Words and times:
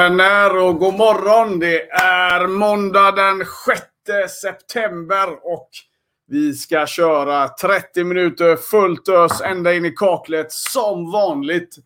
Vänner 0.00 0.56
och 0.56 0.78
god 0.78 0.94
morgon. 0.94 1.58
Det 1.58 1.90
är 1.90 2.46
måndag 2.46 3.10
den 3.10 3.38
6 4.06 4.32
september 4.42 5.28
och 5.42 5.68
vi 6.28 6.52
ska 6.52 6.86
köra 6.86 7.48
30 7.48 8.04
minuter 8.04 8.56
fullt 8.56 9.08
ös 9.08 9.40
ända 9.40 9.74
in 9.74 9.84
i 9.84 9.90
kaklet 9.90 10.52
som 10.52 11.12
vanligt. 11.12 11.76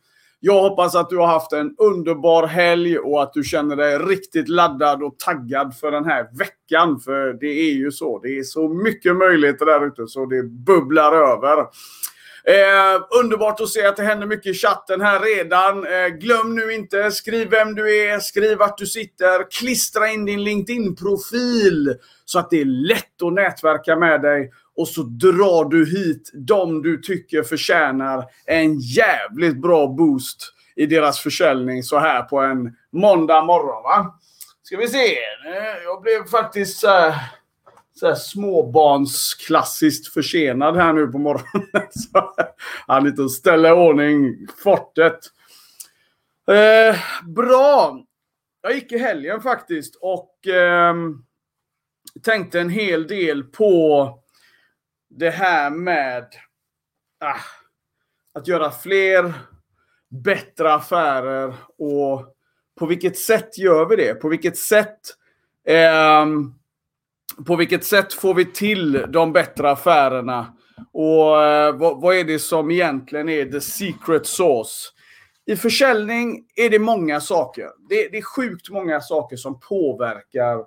Jag 0.40 0.62
hoppas 0.62 0.94
att 0.94 1.10
du 1.10 1.16
har 1.16 1.26
haft 1.26 1.52
en 1.52 1.74
underbar 1.78 2.46
helg 2.46 2.98
och 2.98 3.22
att 3.22 3.32
du 3.32 3.44
känner 3.44 3.76
dig 3.76 3.98
riktigt 3.98 4.48
laddad 4.48 5.02
och 5.02 5.18
taggad 5.18 5.76
för 5.76 5.90
den 5.90 6.04
här 6.04 6.28
veckan. 6.38 7.00
För 7.00 7.32
det 7.40 7.70
är 7.70 7.72
ju 7.72 7.90
så. 7.90 8.18
Det 8.18 8.38
är 8.38 8.42
så 8.42 8.68
mycket 8.68 9.16
möjligheter 9.16 9.66
där 9.66 9.86
ute 9.86 10.06
så 10.06 10.26
det 10.26 10.42
bubblar 10.42 11.12
över. 11.12 11.66
Eh, 12.46 13.20
underbart 13.20 13.60
att 13.60 13.68
se 13.68 13.86
att 13.86 13.96
det 13.96 14.02
händer 14.02 14.26
mycket 14.26 14.46
i 14.46 14.54
chatten 14.54 15.00
här 15.00 15.20
redan. 15.20 15.86
Eh, 15.86 16.06
glöm 16.06 16.54
nu 16.54 16.72
inte, 16.72 17.10
skriv 17.10 17.50
vem 17.50 17.74
du 17.74 18.04
är, 18.04 18.18
skriv 18.18 18.58
vart 18.58 18.78
du 18.78 18.86
sitter, 18.86 19.50
klistra 19.50 20.08
in 20.08 20.24
din 20.24 20.44
LinkedIn-profil 20.44 21.94
så 22.24 22.38
att 22.38 22.50
det 22.50 22.60
är 22.60 22.64
lätt 22.64 23.22
att 23.22 23.32
nätverka 23.32 23.96
med 23.96 24.22
dig. 24.22 24.50
Och 24.76 24.88
så 24.88 25.02
drar 25.02 25.70
du 25.70 25.86
hit 25.86 26.30
de 26.34 26.82
du 26.82 27.00
tycker 27.00 27.42
förtjänar 27.42 28.24
en 28.46 28.78
jävligt 28.80 29.62
bra 29.62 29.86
boost 29.86 30.52
i 30.76 30.86
deras 30.86 31.20
försäljning 31.20 31.82
så 31.82 31.98
här 31.98 32.22
på 32.22 32.38
en 32.40 32.76
måndag 32.92 33.42
morgon. 33.42 33.82
Va? 33.82 34.18
Ska 34.62 34.76
vi 34.76 34.88
se. 34.88 35.16
Eh, 35.46 35.82
jag 35.84 36.02
blev 36.02 36.24
faktiskt... 36.24 36.84
Uh 36.84 37.16
så 37.94 38.06
här 38.06 38.14
småbarnsklassiskt 38.14 40.14
försenad 40.14 40.76
här 40.76 40.92
nu 40.92 41.06
på 41.06 41.18
morgonen. 41.18 41.68
Så 41.90 42.34
han 42.86 43.04
lite 43.04 43.22
att 43.22 43.30
ställa 43.30 43.68
i 43.68 43.72
ordning 43.72 44.46
fortet. 44.62 45.18
Eh, 46.48 46.96
bra! 47.24 48.04
Jag 48.62 48.74
gick 48.74 48.92
i 48.92 48.98
helgen 48.98 49.40
faktiskt 49.40 49.96
och 50.00 50.46
eh, 50.46 50.94
tänkte 52.22 52.60
en 52.60 52.70
hel 52.70 53.06
del 53.06 53.42
på 53.42 54.18
det 55.10 55.30
här 55.30 55.70
med 55.70 56.26
ah, 57.20 57.40
att 58.34 58.48
göra 58.48 58.70
fler 58.70 59.32
bättre 60.10 60.74
affärer 60.74 61.54
och 61.78 62.34
på 62.78 62.86
vilket 62.86 63.18
sätt 63.18 63.58
gör 63.58 63.86
vi 63.86 63.96
det? 63.96 64.14
På 64.14 64.28
vilket 64.28 64.56
sätt 64.56 65.00
eh, 65.66 66.26
på 67.46 67.56
vilket 67.56 67.84
sätt 67.84 68.12
får 68.12 68.34
vi 68.34 68.44
till 68.44 69.04
de 69.08 69.32
bättre 69.32 69.70
affärerna? 69.70 70.46
Och 70.92 71.42
eh, 71.42 71.76
vad, 71.76 72.00
vad, 72.00 72.16
är 72.16 72.24
det 72.24 72.38
som 72.38 72.70
egentligen 72.70 73.28
är 73.28 73.44
the 73.44 73.60
secret 73.60 74.26
sauce? 74.26 74.90
I 75.46 75.56
försäljning 75.56 76.44
är 76.56 76.70
det 76.70 76.78
många 76.78 77.20
saker. 77.20 77.68
Det, 77.88 78.08
det 78.08 78.18
är 78.18 78.22
sjukt 78.22 78.70
många 78.70 79.00
saker 79.00 79.36
som 79.36 79.60
påverkar 79.60 80.64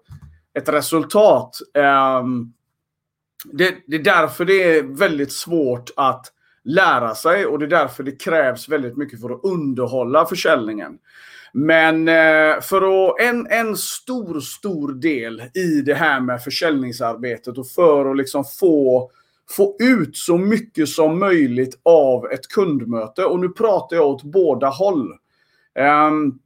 ett 0.58 0.70
resultat. 0.70 1.58
Ehm, 1.74 2.54
det, 3.46 3.76
det, 3.88 3.96
är 3.96 4.04
därför 4.04 4.46
det 4.46 4.64
är 4.64 4.84
väldigt 4.84 5.32
svårt 5.32 5.90
att 5.96 6.34
lära 6.64 7.16
sig 7.16 7.46
och 7.46 7.60
det 7.60 7.66
är 7.66 7.70
därför 7.70 8.04
det 8.04 8.22
krävs 8.24 8.70
väldigt 8.70 8.98
mycket 8.98 9.22
för 9.22 9.30
att 9.30 9.44
underhålla 9.44 10.26
försäljningen. 10.26 10.98
Men 11.54 12.08
eh, 12.08 12.62
för 12.62 13.10
att, 13.10 13.22
en, 13.22 13.48
en 13.50 13.78
stor, 13.78 14.40
stor 14.40 14.94
del 14.94 15.44
i 15.54 15.82
det 15.82 15.94
här 15.94 16.20
med 16.20 16.44
försäljningsarbetet 16.44 17.58
och 17.58 17.68
för 17.68 18.12
att 18.12 18.18
liksom 18.18 18.44
få, 18.60 19.12
få 19.50 19.76
ut 19.80 20.18
så 20.18 20.38
mycket 20.38 20.90
som 20.90 21.20
möjligt 21.20 21.80
av 21.84 22.26
ett 22.32 22.48
kundmöte. 22.48 23.26
Och 23.26 23.40
nu 23.40 23.50
pratar 23.50 23.96
jag 23.96 24.08
åt 24.08 24.24
båda 24.24 24.70
håll. 24.70 25.14
Um, 26.10 26.40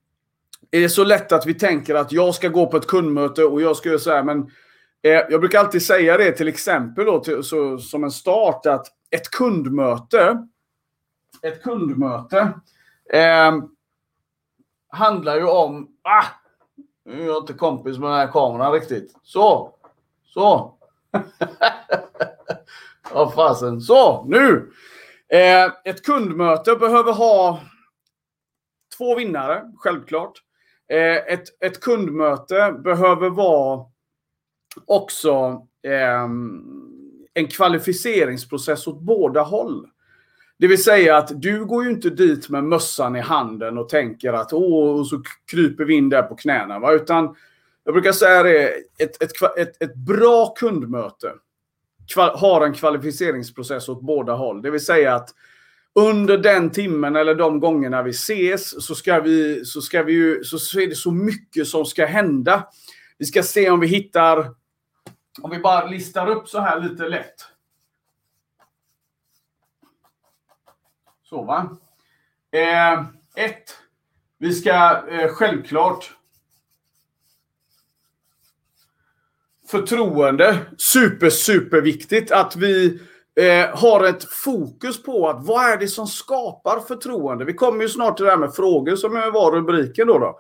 är 0.72 0.82
det 0.82 0.90
så 0.90 1.04
lätt 1.04 1.32
att 1.32 1.46
vi 1.46 1.54
tänker 1.54 1.96
att 1.96 2.12
jag 2.12 2.36
ska 2.36 2.48
gå 2.48 2.68
på 2.68 2.78
ett 2.78 2.88
kundmöte 2.88 3.44
och 3.44 3.62
jag 3.62 3.78
ska 3.78 3.90
göra 3.90 4.00
så 4.00 4.12
här, 4.12 4.24
men 4.24 4.40
eh, 5.02 5.22
jag 5.30 5.40
brukar 5.40 5.60
alltid 5.60 5.82
säga 5.82 6.18
det 6.18 6.32
till 6.32 6.48
exempel 6.48 7.06
då, 7.06 7.20
till, 7.20 7.44
så, 7.44 7.78
som 7.78 8.04
en 8.04 8.12
start 8.12 8.66
att 8.66 8.88
ett 9.10 9.32
kundmöte, 9.32 10.48
ett 11.42 11.64
kundmöte, 11.64 12.54
eh, 13.14 13.52
handlar 14.92 15.36
ju 15.36 15.48
om... 15.48 15.88
Ah, 16.02 16.26
nu 17.06 17.22
är 17.22 17.26
jag 17.26 17.44
inte 17.44 17.54
kompis 17.54 17.98
med 17.98 18.10
den 18.10 18.18
här 18.18 18.32
kameran 18.32 18.72
riktigt. 18.72 19.16
Så. 19.24 19.76
Så. 20.24 20.78
Ja, 23.14 23.32
fasen. 23.36 23.82
Så, 23.82 24.26
nu. 24.28 24.72
Eh, 25.30 25.72
ett 25.84 26.06
kundmöte 26.06 26.76
behöver 26.76 27.14
ha 27.14 27.60
två 28.98 29.16
vinnare, 29.16 29.72
självklart. 29.78 30.34
Eh, 30.90 31.34
ett, 31.34 31.64
ett 31.64 31.82
kundmöte 31.82 32.76
behöver 32.84 33.30
vara 33.30 33.86
också 34.86 35.62
eh, 35.84 36.24
en 37.34 37.48
kvalificeringsprocess 37.48 38.88
åt 38.88 39.02
båda 39.02 39.42
håll. 39.42 39.88
Det 40.62 40.68
vill 40.68 40.84
säga 40.84 41.18
att 41.18 41.42
du 41.42 41.66
går 41.66 41.84
ju 41.84 41.90
inte 41.90 42.10
dit 42.10 42.50
med 42.50 42.64
mössan 42.64 43.16
i 43.16 43.20
handen 43.20 43.78
och 43.78 43.90
tänker 43.90 44.34
att 44.34 44.54
åh, 44.54 45.00
och 45.00 45.08
så 45.08 45.24
kryper 45.52 45.86
vi 45.86 45.94
in 45.94 46.10
där 46.10 46.22
på 46.22 46.36
knäna. 46.36 46.80
Va? 46.80 46.94
Utan 46.94 47.36
jag 47.84 47.94
brukar 47.94 48.12
säga 48.12 48.44
det, 48.44 48.74
ett, 48.98 49.24
ett, 49.24 49.32
ett, 49.58 49.84
ett 49.84 49.96
bra 49.96 50.54
kundmöte 50.54 51.34
har 52.16 52.66
en 52.66 52.74
kvalificeringsprocess 52.74 53.90
åt 53.90 54.02
båda 54.02 54.34
håll. 54.34 54.62
Det 54.62 54.72
vill 54.72 54.86
säga 54.86 55.16
att 55.16 55.30
under 55.96 56.38
den 56.38 56.70
timmen 56.70 57.16
eller 57.16 57.36
de 57.36 57.60
gångerna 57.60 58.04
vi 58.04 58.12
ses 58.12 58.86
så 58.86 58.96
ska 58.96 59.20
vi, 59.20 59.66
så 59.66 59.82
ska 59.82 60.04
vi 60.04 60.14
ju, 60.14 60.44
så, 60.44 60.60
så 60.60 60.80
är 60.80 60.88
det 60.88 60.96
så 60.96 61.12
mycket 61.12 61.68
som 61.68 61.86
ska 61.86 62.06
hända. 62.06 62.68
Vi 63.18 63.26
ska 63.26 63.44
se 63.44 63.70
om 63.70 63.80
vi 63.80 63.88
hittar, 63.88 64.38
om 65.42 65.52
vi 65.52 65.60
bara 65.60 65.86
listar 65.86 66.30
upp 66.30 66.48
så 66.48 66.60
här 66.60 66.80
lite 66.80 67.10
lätt. 67.10 67.51
Så 71.32 71.44
va. 71.44 71.78
Eh, 72.52 73.00
ett. 73.46 73.78
Vi 74.38 74.54
ska 74.54 75.04
eh, 75.10 75.28
självklart 75.28 76.12
förtroende. 79.68 80.58
Super, 80.78 81.30
super 81.30 81.82
viktigt 81.82 82.32
att 82.32 82.56
vi 82.56 83.00
eh, 83.36 83.78
har 83.78 84.06
ett 84.06 84.24
fokus 84.24 85.04
på 85.04 85.30
att 85.30 85.46
vad 85.46 85.66
är 85.66 85.78
det 85.78 85.88
som 85.88 86.08
skapar 86.08 86.80
förtroende? 86.80 87.46
Vi 87.46 87.54
kommer 87.54 87.84
ju 87.84 87.90
snart 87.90 88.18
till 88.18 88.26
det 88.26 88.32
här 88.32 88.38
med 88.38 88.56
frågor 88.56 88.96
som 88.96 89.12
var 89.14 89.52
rubriken 89.52 90.08
då. 90.08 90.20
då. 90.20 90.40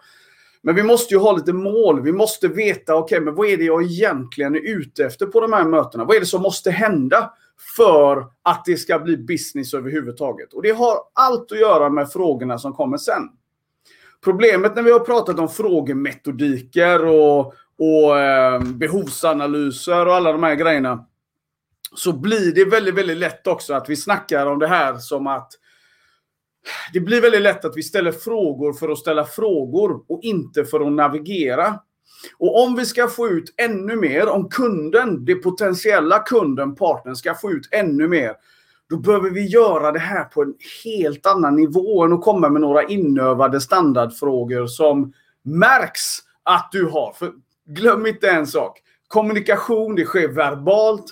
Men 0.62 0.76
vi 0.76 0.84
måste 0.84 1.14
ju 1.14 1.20
ha 1.20 1.32
lite 1.32 1.54
mål. 1.54 2.02
Vi 2.02 2.12
måste 2.12 2.48
veta, 2.48 2.96
okej, 2.96 3.18
okay, 3.18 3.26
men 3.26 3.36
vad 3.36 3.48
är 3.48 3.58
det 3.58 3.64
jag 3.64 3.84
egentligen 3.84 4.56
är 4.56 4.70
ute 4.70 5.06
efter 5.06 5.26
på 5.26 5.40
de 5.40 5.54
här 5.54 5.66
mötena? 5.66 6.06
Vad 6.06 6.16
är 6.16 6.20
det 6.20 6.26
som 6.26 6.42
måste 6.42 6.72
hända? 6.72 7.34
För 7.76 8.26
att 8.44 8.66
det 8.66 8.78
ska 8.78 9.00
bli 9.00 9.18
business 9.18 9.74
överhuvudtaget. 9.74 10.54
Och 10.54 10.62
det 10.62 10.72
har 10.72 10.98
allt 11.14 11.52
att 11.52 11.60
göra 11.60 11.90
med 11.90 12.12
frågorna 12.12 12.58
som 12.58 12.74
kommer 12.74 12.98
sen. 12.98 13.24
Problemet 14.24 14.76
när 14.76 14.84
vi 14.84 14.92
har 14.92 15.00
pratat 15.00 15.40
om 15.40 15.50
frågemetodiker 15.50 17.06
och, 17.06 17.54
och 17.78 18.20
eh, 18.20 18.62
behovsanalyser 18.64 20.06
och 20.06 20.16
alla 20.16 20.32
de 20.32 20.44
här 20.44 20.56
grejerna. 20.56 21.08
Så 21.96 22.14
blir 22.14 22.56
det 22.56 22.66
väldigt, 22.66 22.96
väldigt 22.96 23.18
lätt 23.18 23.48
också 23.48 23.74
att 23.74 23.90
vi 23.90 23.96
snackar 23.96 24.46
om 24.46 24.60
det 24.60 24.68
här 24.68 24.98
som 24.98 25.28
att 25.28 25.52
det 26.94 27.00
blir 27.00 27.22
väldigt 27.22 27.42
lätt 27.42 27.66
att 27.66 27.78
vi 27.78 27.84
ställer 27.84 28.12
frågor 28.12 28.74
för 28.74 28.90
att 28.90 28.98
ställa 28.98 29.26
frågor 29.26 30.04
och 30.08 30.20
inte 30.24 30.66
för 30.66 30.80
att 30.80 30.92
navigera. 30.92 31.80
Och 32.38 32.64
om 32.64 32.76
vi 32.76 32.86
ska 32.86 33.08
få 33.08 33.28
ut 33.28 33.54
ännu 33.58 33.96
mer, 33.96 34.28
om 34.30 34.50
kunden, 34.50 35.26
det 35.26 35.36
potentiella 35.36 36.20
kunden, 36.20 36.76
partnern, 36.76 37.16
ska 37.16 37.34
få 37.34 37.52
ut 37.52 37.68
ännu 37.72 38.08
mer, 38.08 38.34
då 38.90 38.98
behöver 38.98 39.30
vi 39.30 39.46
göra 39.46 39.92
det 39.92 40.00
här 40.00 40.24
på 40.24 40.42
en 40.42 40.54
helt 40.84 41.26
annan 41.26 41.56
nivå 41.56 42.04
än 42.04 42.14
att 42.14 42.22
komma 42.22 42.50
med 42.50 42.62
några 42.62 42.84
inövade 42.84 43.62
standardfrågor 43.62 44.68
som 44.68 45.14
märks 45.44 46.20
att 46.44 46.70
du 46.72 46.86
har. 46.86 47.14
För 47.14 47.32
glöm 47.66 48.06
inte 48.06 48.30
en 48.30 48.48
sak. 48.48 48.80
Kommunikation, 49.08 49.96
det 49.96 50.06
sker 50.06 50.28
verbalt, 50.28 51.06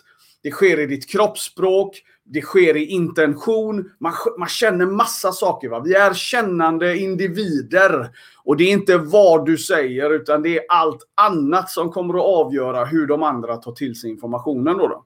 det 0.44 0.52
sker 0.52 0.80
i 0.80 0.86
ditt 0.86 1.10
kroppsspråk, 1.10 2.02
det 2.31 2.42
sker 2.42 2.78
i 2.78 2.86
intention. 2.86 3.92
Man, 4.00 4.14
man 4.40 4.48
känner 4.48 4.86
massa 4.86 5.31
saker. 5.31 5.70
Va? 5.70 5.80
Vi 5.80 5.94
är 5.94 6.14
kännande 6.14 6.98
individer. 6.98 8.10
Och 8.44 8.58
det 8.58 8.64
är 8.64 8.72
inte 8.72 8.98
vad 8.98 9.46
du 9.46 9.58
säger, 9.58 10.14
utan 10.14 10.42
det 10.42 10.58
är 10.58 10.64
allt 10.70 11.02
annat 11.16 11.70
som 11.70 11.92
kommer 11.92 12.14
att 12.14 12.46
avgöra 12.46 12.86
hur 12.86 13.08
de 13.08 13.24
andra 13.24 13.58
tar 13.58 13.72
till 13.72 14.00
sig 14.00 14.10
informationen. 14.10 14.78
Då, 14.78 14.88
då. 14.88 15.06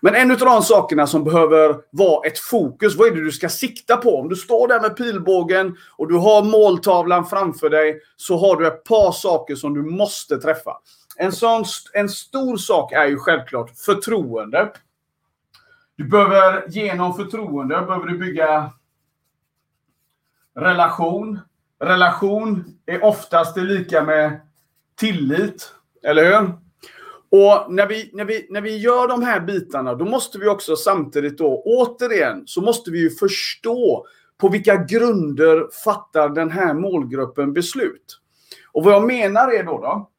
Men 0.00 0.14
en 0.14 0.30
av 0.30 0.38
de 0.38 0.62
sakerna 0.62 1.06
som 1.06 1.24
behöver 1.24 1.76
vara 1.90 2.26
ett 2.26 2.38
fokus, 2.38 2.96
vad 2.96 3.08
är 3.08 3.14
det 3.14 3.24
du 3.24 3.32
ska 3.32 3.48
sikta 3.48 3.96
på? 3.96 4.16
Om 4.16 4.28
du 4.28 4.36
står 4.36 4.68
där 4.68 4.80
med 4.80 4.96
pilbågen 4.96 5.76
och 5.96 6.08
du 6.08 6.14
har 6.14 6.42
måltavlan 6.42 7.26
framför 7.26 7.70
dig, 7.70 8.00
så 8.16 8.36
har 8.36 8.56
du 8.56 8.66
ett 8.66 8.84
par 8.84 9.12
saker 9.12 9.54
som 9.54 9.74
du 9.74 9.82
måste 9.82 10.36
träffa. 10.36 10.72
En, 11.16 11.32
sån, 11.32 11.64
en 11.92 12.08
stor 12.08 12.56
sak 12.56 12.92
är 12.92 13.06
ju 13.06 13.16
självklart 13.16 13.70
förtroende. 13.76 14.72
Du 15.98 16.04
behöver 16.04 16.64
genom 16.68 17.14
förtroende 17.14 17.80
behöver 17.80 18.06
du 18.06 18.18
bygga 18.18 18.72
relation. 20.56 21.40
relation 21.80 22.64
är 22.86 23.04
oftast 23.04 23.56
lika 23.56 24.04
med 24.04 24.40
tillit. 24.96 25.74
Eller 26.02 26.24
hur? 26.24 26.52
Och 27.30 27.72
när 27.72 27.86
vi, 27.86 28.10
när, 28.14 28.24
vi, 28.24 28.46
när 28.50 28.60
vi 28.60 28.76
gör 28.76 29.08
de 29.08 29.22
här 29.22 29.40
bitarna, 29.40 29.94
då 29.94 30.04
måste 30.04 30.38
vi 30.38 30.48
också 30.48 30.76
samtidigt 30.76 31.38
då, 31.38 31.62
återigen, 31.64 32.42
så 32.46 32.60
måste 32.60 32.90
vi 32.90 33.00
ju 33.00 33.10
förstå 33.10 34.06
på 34.40 34.48
vilka 34.48 34.76
grunder 34.76 35.66
fattar 35.84 36.28
den 36.28 36.50
här 36.50 36.74
målgruppen 36.74 37.52
beslut. 37.52 38.20
Och 38.72 38.84
vad 38.84 38.94
jag 38.94 39.06
menar 39.06 39.52
är 39.52 39.64
då, 39.64 39.78
då 39.78 40.10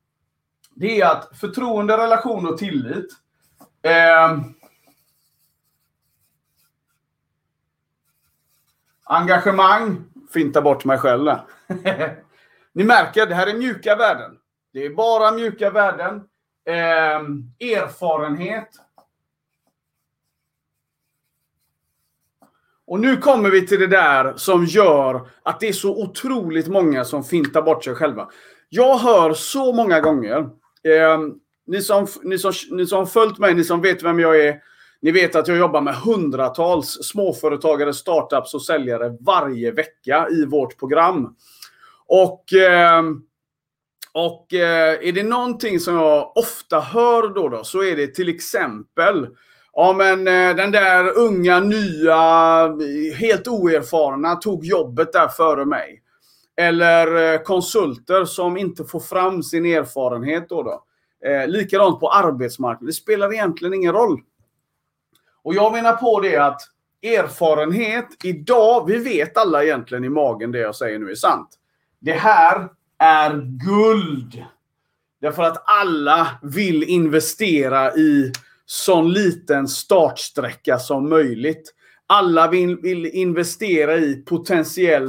det 0.76 1.02
är 1.02 1.06
att 1.06 1.38
förtroende, 1.40 1.98
relation 1.98 2.48
och 2.48 2.58
tillit 2.58 3.08
eh, 3.82 4.38
Engagemang, 9.12 10.04
finta 10.34 10.62
bort 10.62 10.86
mig 10.86 10.98
själv 10.98 11.26
där. 11.26 11.42
Ni 12.74 12.84
märker, 12.84 13.26
det 13.26 13.36
här 13.36 13.48
är 13.48 13.54
mjuka 13.54 13.96
värden. 13.96 14.32
Det 14.74 14.86
är 14.86 14.90
bara 14.90 15.32
mjuka 15.32 15.70
värden. 15.70 16.16
Eh, 16.66 17.20
erfarenhet. 17.74 18.70
Och 22.88 23.00
nu 23.00 23.18
kommer 23.18 23.50
vi 23.50 23.68
till 23.68 23.80
det 23.80 23.88
där 23.88 24.34
som 24.36 24.66
gör 24.66 25.30
att 25.44 25.60
det 25.60 25.68
är 25.68 25.74
så 25.74 26.04
otroligt 26.04 26.68
många 26.68 27.06
som 27.06 27.24
fintar 27.24 27.62
bort 27.62 27.84
sig 27.84 27.96
själva. 27.96 28.30
Jag 28.70 28.98
hör 28.98 29.34
så 29.34 29.74
många 29.74 30.00
gånger, 30.00 30.38
eh, 30.84 31.20
ni, 31.68 31.82
som, 31.82 32.08
ni, 32.24 32.38
som, 32.38 32.54
ni 32.72 32.86
som 32.86 33.08
följt 33.08 33.38
mig, 33.38 33.54
ni 33.54 33.64
som 33.64 33.82
vet 33.82 34.04
vem 34.04 34.20
jag 34.20 34.40
är, 34.40 34.62
ni 35.02 35.12
vet 35.12 35.36
att 35.36 35.48
jag 35.48 35.58
jobbar 35.58 35.82
med 35.82 35.96
hundratals 35.96 36.88
småföretagare, 37.04 37.94
startups 37.94 38.54
och 38.54 38.62
säljare 38.62 39.18
varje 39.20 39.72
vecka 39.72 40.28
i 40.32 40.46
vårt 40.46 40.80
program. 40.80 41.36
Och, 42.08 42.54
ehm, 42.54 43.22
och 44.14 44.54
eh, 44.54 45.08
är 45.08 45.12
det 45.12 45.24
någonting 45.24 45.80
som 45.80 45.96
jag 45.96 46.38
ofta 46.38 46.80
hör 46.80 47.34
då, 47.34 47.50
då 47.50 47.64
så 47.64 47.84
är 47.84 47.96
det 47.96 48.08
till 48.08 48.30
exempel 48.30 49.28
Ja 49.74 49.94
men 49.94 50.28
eh, 50.28 50.56
den 50.56 50.72
där 50.72 51.18
unga, 51.18 51.60
nya, 51.60 52.18
helt 53.16 53.48
oerfarna 53.48 54.36
tog 54.36 54.66
jobbet 54.66 55.14
där 55.14 55.28
före 55.28 55.66
mig. 55.66 56.02
Eller 56.58 57.34
eh, 57.34 57.42
konsulter 57.42 58.26
som 58.26 58.58
inte 58.58 58.84
får 58.84 59.00
fram 59.00 59.44
sin 59.44 59.66
erfarenhet 59.66 60.50
då. 60.50 60.64
då. 60.64 60.84
Eh, 61.30 61.48
likadant 61.48 62.00
på 62.00 62.10
arbetsmarknaden. 62.10 62.88
Det 62.88 62.94
spelar 62.94 63.34
egentligen 63.34 63.74
ingen 63.74 63.94
roll. 63.94 64.22
Och 65.44 65.56
jag 65.56 65.72
menar 65.72 65.94
på 65.94 66.20
det 66.20 66.38
att 66.38 66.62
erfarenhet 67.04 68.08
idag, 68.24 68.88
vi 68.88 68.98
vet 68.98 69.38
alla 69.38 69.64
egentligen 69.64 70.04
i 70.04 70.10
magen 70.10 70.52
det 70.52 70.60
jag 70.60 70.76
säger 70.76 71.00
nu 71.00 71.12
är 71.12 71.16
sant. 71.16 71.50
Det 72.00 72.14
här 72.14 72.70
är 72.98 73.42
guld. 73.66 74.44
Därför 75.22 75.44
att 75.44 75.64
alla 75.66 76.28
vill 76.42 76.84
investera 76.84 77.94
i 77.94 78.32
sån 78.66 79.14
liten 79.14 79.68
startsträcka 79.68 80.80
som 80.80 81.10
möjligt. 81.10 81.74
Alla 82.08 82.48
vill, 82.48 82.78
vill 82.78 83.06
investera 83.06 83.98
i 83.98 84.16
potentiell 84.16 85.08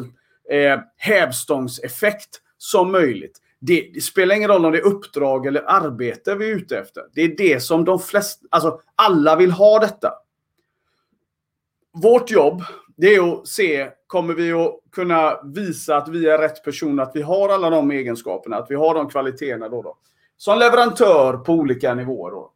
eh, 0.50 0.80
hävstångseffekt 0.96 2.40
som 2.58 2.92
möjligt. 2.92 3.38
Det, 3.60 3.90
det, 3.94 4.00
spelar 4.00 4.34
ingen 4.34 4.50
roll 4.50 4.64
om 4.64 4.72
det 4.72 4.78
är 4.78 4.86
uppdrag 4.86 5.46
eller 5.46 5.62
arbete 5.66 6.34
vi 6.34 6.50
är 6.50 6.56
ute 6.56 6.78
efter. 6.78 7.02
Det 7.14 7.22
är 7.22 7.36
det 7.36 7.60
som 7.60 7.84
de 7.84 7.98
flesta, 8.00 8.46
alltså 8.50 8.80
alla 8.94 9.36
vill 9.36 9.50
ha 9.50 9.78
detta. 9.78 10.12
Vårt 12.02 12.30
jobb, 12.30 12.62
det 12.96 13.14
är 13.14 13.32
att 13.32 13.48
se, 13.48 13.90
kommer 14.06 14.34
vi 14.34 14.52
att 14.52 14.74
kunna 14.92 15.40
visa 15.44 15.96
att 15.96 16.08
vi 16.08 16.28
är 16.28 16.38
rätt 16.38 16.64
person, 16.64 17.00
att 17.00 17.12
vi 17.14 17.22
har 17.22 17.48
alla 17.48 17.70
de 17.70 17.90
egenskaperna, 17.90 18.56
att 18.56 18.66
vi 18.70 18.74
har 18.74 18.94
de 18.94 19.08
kvaliteterna 19.08 19.68
då. 19.68 19.82
då. 19.82 19.96
Som 20.36 20.58
leverantör 20.58 21.36
på 21.36 21.52
olika 21.52 21.94
nivåer 21.94 22.30
då. 22.30 22.52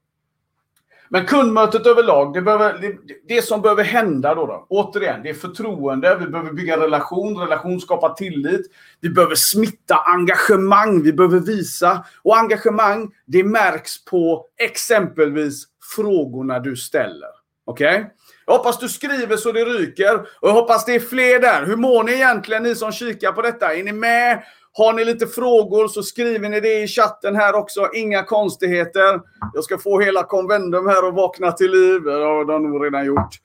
Men 1.08 1.26
kundmötet 1.26 1.86
överlag, 1.86 2.34
det, 2.34 2.42
behöver, 2.42 2.78
det, 2.78 2.96
det, 3.28 3.42
som 3.42 3.62
behöver 3.62 3.84
hända 3.84 4.34
då, 4.34 4.46
då, 4.46 4.66
återigen, 4.68 5.22
det 5.22 5.30
är 5.30 5.34
förtroende. 5.34 6.16
Vi 6.20 6.26
behöver 6.26 6.52
bygga 6.52 6.80
relation, 6.80 7.36
relation 7.38 7.80
skapar 7.80 8.14
tillit. 8.14 8.66
Vi 9.00 9.10
behöver 9.10 9.34
smitta 9.34 9.96
engagemang, 9.96 11.02
vi 11.02 11.12
behöver 11.12 11.40
visa. 11.40 12.04
Och 12.22 12.38
engagemang, 12.38 13.10
det 13.26 13.44
märks 13.44 14.04
på 14.04 14.46
exempelvis 14.56 15.64
frågorna 15.96 16.58
du 16.58 16.76
ställer. 16.76 17.30
Okej? 17.64 17.94
Okay? 17.98 18.04
Jag 18.46 18.54
hoppas 18.54 18.78
du 18.78 18.88
skriver 18.88 19.36
så 19.36 19.52
det 19.52 19.64
ryker. 19.64 20.20
Och 20.40 20.48
jag 20.48 20.52
hoppas 20.52 20.84
det 20.84 20.94
är 20.94 21.00
fler 21.00 21.40
där. 21.40 21.66
Hur 21.66 21.76
mår 21.76 22.04
ni 22.04 22.12
egentligen, 22.12 22.62
ni 22.62 22.74
som 22.74 22.92
kikar 22.92 23.32
på 23.32 23.42
detta? 23.42 23.74
Är 23.74 23.82
ni 23.82 23.92
med? 23.92 24.42
Har 24.72 24.92
ni 24.92 25.04
lite 25.04 25.26
frågor 25.26 25.88
så 25.88 26.02
skriver 26.02 26.48
ni 26.48 26.60
det 26.60 26.82
i 26.82 26.86
chatten 26.86 27.36
här 27.36 27.54
också. 27.54 27.90
Inga 27.94 28.22
konstigheter. 28.22 29.20
Jag 29.54 29.64
ska 29.64 29.78
få 29.78 30.00
hela 30.00 30.22
konvendum 30.22 30.86
här 30.86 31.08
och 31.08 31.14
vakna 31.14 31.52
till 31.52 31.70
liv. 31.70 32.02
Det 32.02 32.12
har 32.12 32.44
de 32.44 32.70
nog 32.70 32.84
redan 32.84 33.06
gjort. 33.06 33.40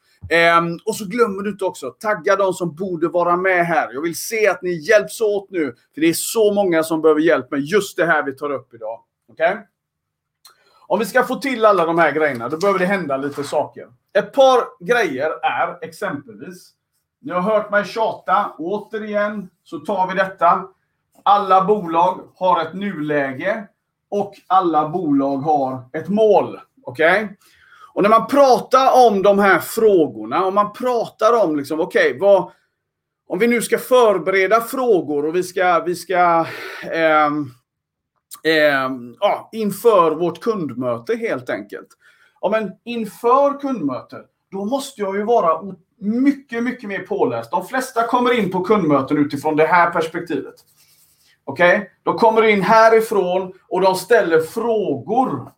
Um, 0.59 0.79
och 0.85 0.95
så 0.95 1.05
glömmer 1.05 1.43
du 1.43 1.49
inte 1.49 1.65
också, 1.65 1.89
tagga 1.89 2.35
de 2.35 2.53
som 2.53 2.75
borde 2.75 3.07
vara 3.07 3.37
med 3.37 3.65
här. 3.65 3.93
Jag 3.93 4.01
vill 4.01 4.15
se 4.15 4.47
att 4.47 4.61
ni 4.61 4.71
hjälps 4.71 5.21
åt 5.21 5.49
nu. 5.49 5.75
För 5.93 6.01
det 6.01 6.09
är 6.09 6.13
så 6.13 6.53
många 6.53 6.83
som 6.83 7.01
behöver 7.01 7.21
hjälp 7.21 7.51
med 7.51 7.59
just 7.59 7.97
det 7.97 8.05
här 8.05 8.23
vi 8.23 8.35
tar 8.35 8.51
upp 8.51 8.73
idag. 8.73 8.99
Okej? 9.31 9.51
Okay? 9.51 9.63
Om 10.89 10.99
vi 10.99 11.05
ska 11.05 11.23
få 11.23 11.35
till 11.35 11.65
alla 11.65 11.85
de 11.85 11.99
här 11.99 12.11
grejerna, 12.11 12.49
då 12.49 12.57
behöver 12.57 12.79
det 12.79 12.85
hända 12.85 13.17
lite 13.17 13.43
saker. 13.43 13.87
Ett 14.13 14.33
par 14.33 14.85
grejer 14.85 15.29
är 15.43 15.77
exempelvis, 15.81 16.71
ni 17.21 17.31
har 17.31 17.41
hört 17.41 17.71
mig 17.71 17.85
tjata, 17.85 18.51
återigen 18.57 19.49
så 19.63 19.79
tar 19.79 20.07
vi 20.07 20.13
detta. 20.13 20.63
Alla 21.23 21.63
bolag 21.63 22.19
har 22.35 22.61
ett 22.61 22.73
nuläge 22.73 23.67
och 24.09 24.33
alla 24.47 24.89
bolag 24.89 25.37
har 25.37 25.89
ett 25.93 26.09
mål. 26.09 26.59
Okej? 26.83 27.23
Okay? 27.23 27.35
Och 27.93 28.03
när 28.03 28.09
man 28.09 28.27
pratar 28.27 29.07
om 29.07 29.21
de 29.21 29.39
här 29.39 29.59
frågorna, 29.59 30.45
om 30.45 30.55
man 30.55 30.73
pratar 30.73 31.43
om 31.43 31.55
liksom, 31.55 31.79
okej, 31.79 32.07
okay, 32.07 32.19
vad... 32.19 32.51
Om 33.27 33.39
vi 33.39 33.47
nu 33.47 33.61
ska 33.61 33.77
förbereda 33.77 34.61
frågor 34.61 35.25
och 35.25 35.35
vi 35.35 35.43
ska, 35.43 35.79
vi 35.79 35.95
ska 35.95 36.45
eh, 36.91 37.29
eh, 38.43 38.89
ja, 39.19 39.49
inför 39.51 40.11
vårt 40.11 40.39
kundmöte 40.39 41.15
helt 41.15 41.49
enkelt. 41.49 41.87
Ja, 42.41 42.49
men 42.49 42.71
inför 42.85 43.59
kundmötet, 43.59 44.25
då 44.51 44.65
måste 44.65 45.01
jag 45.01 45.15
ju 45.17 45.23
vara 45.23 45.75
mycket, 45.99 46.63
mycket 46.63 46.89
mer 46.89 46.99
påläst. 46.99 47.51
De 47.51 47.67
flesta 47.67 48.07
kommer 48.07 48.39
in 48.39 48.51
på 48.51 48.63
kundmöten 48.63 49.17
utifrån 49.17 49.55
det 49.55 49.65
här 49.65 49.91
perspektivet. 49.91 50.55
Okej? 51.43 51.77
Okay? 51.77 51.89
De 52.03 52.17
kommer 52.17 52.43
in 52.43 52.61
härifrån 52.61 53.53
och 53.67 53.81
de 53.81 53.95
ställer 53.95 54.41
frågor. 54.41 55.51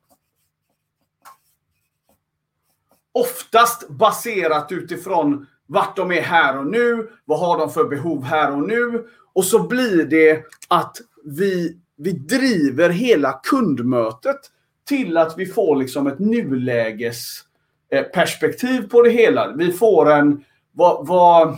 Oftast 3.12 3.90
baserat 3.90 4.72
utifrån 4.72 5.48
vart 5.66 5.96
de 5.96 6.12
är 6.12 6.22
här 6.22 6.58
och 6.58 6.68
nu. 6.68 7.10
Vad 7.26 7.40
har 7.40 7.58
de 7.58 7.70
för 7.70 7.84
behov 7.84 8.24
här 8.24 8.52
och 8.52 8.68
nu? 8.68 9.08
Och 9.34 9.46
så 9.46 9.68
blir 9.68 10.06
det 10.06 10.44
att 10.68 10.98
vi, 11.24 11.82
vi 12.04 12.12
driver 12.12 12.90
hela 12.90 13.40
kundmötet 13.44 14.40
till 14.88 15.18
att 15.18 15.38
vi 15.38 15.46
får 15.46 15.76
liksom 15.76 16.08
ett 16.08 16.20
nulägesperspektiv 16.20 18.84
eh, 18.84 18.88
på 18.88 19.02
det 19.02 19.10
hela. 19.10 19.52
Vi 19.52 19.72
får 19.72 20.12
en, 20.12 20.44
vad, 20.72 21.08
vad, 21.08 21.58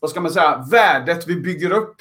vad 0.00 0.10
ska 0.10 0.20
man 0.20 0.30
säga, 0.30 0.64
värdet 0.70 1.28
vi 1.28 1.36
bygger 1.36 1.72
upp 1.72 1.96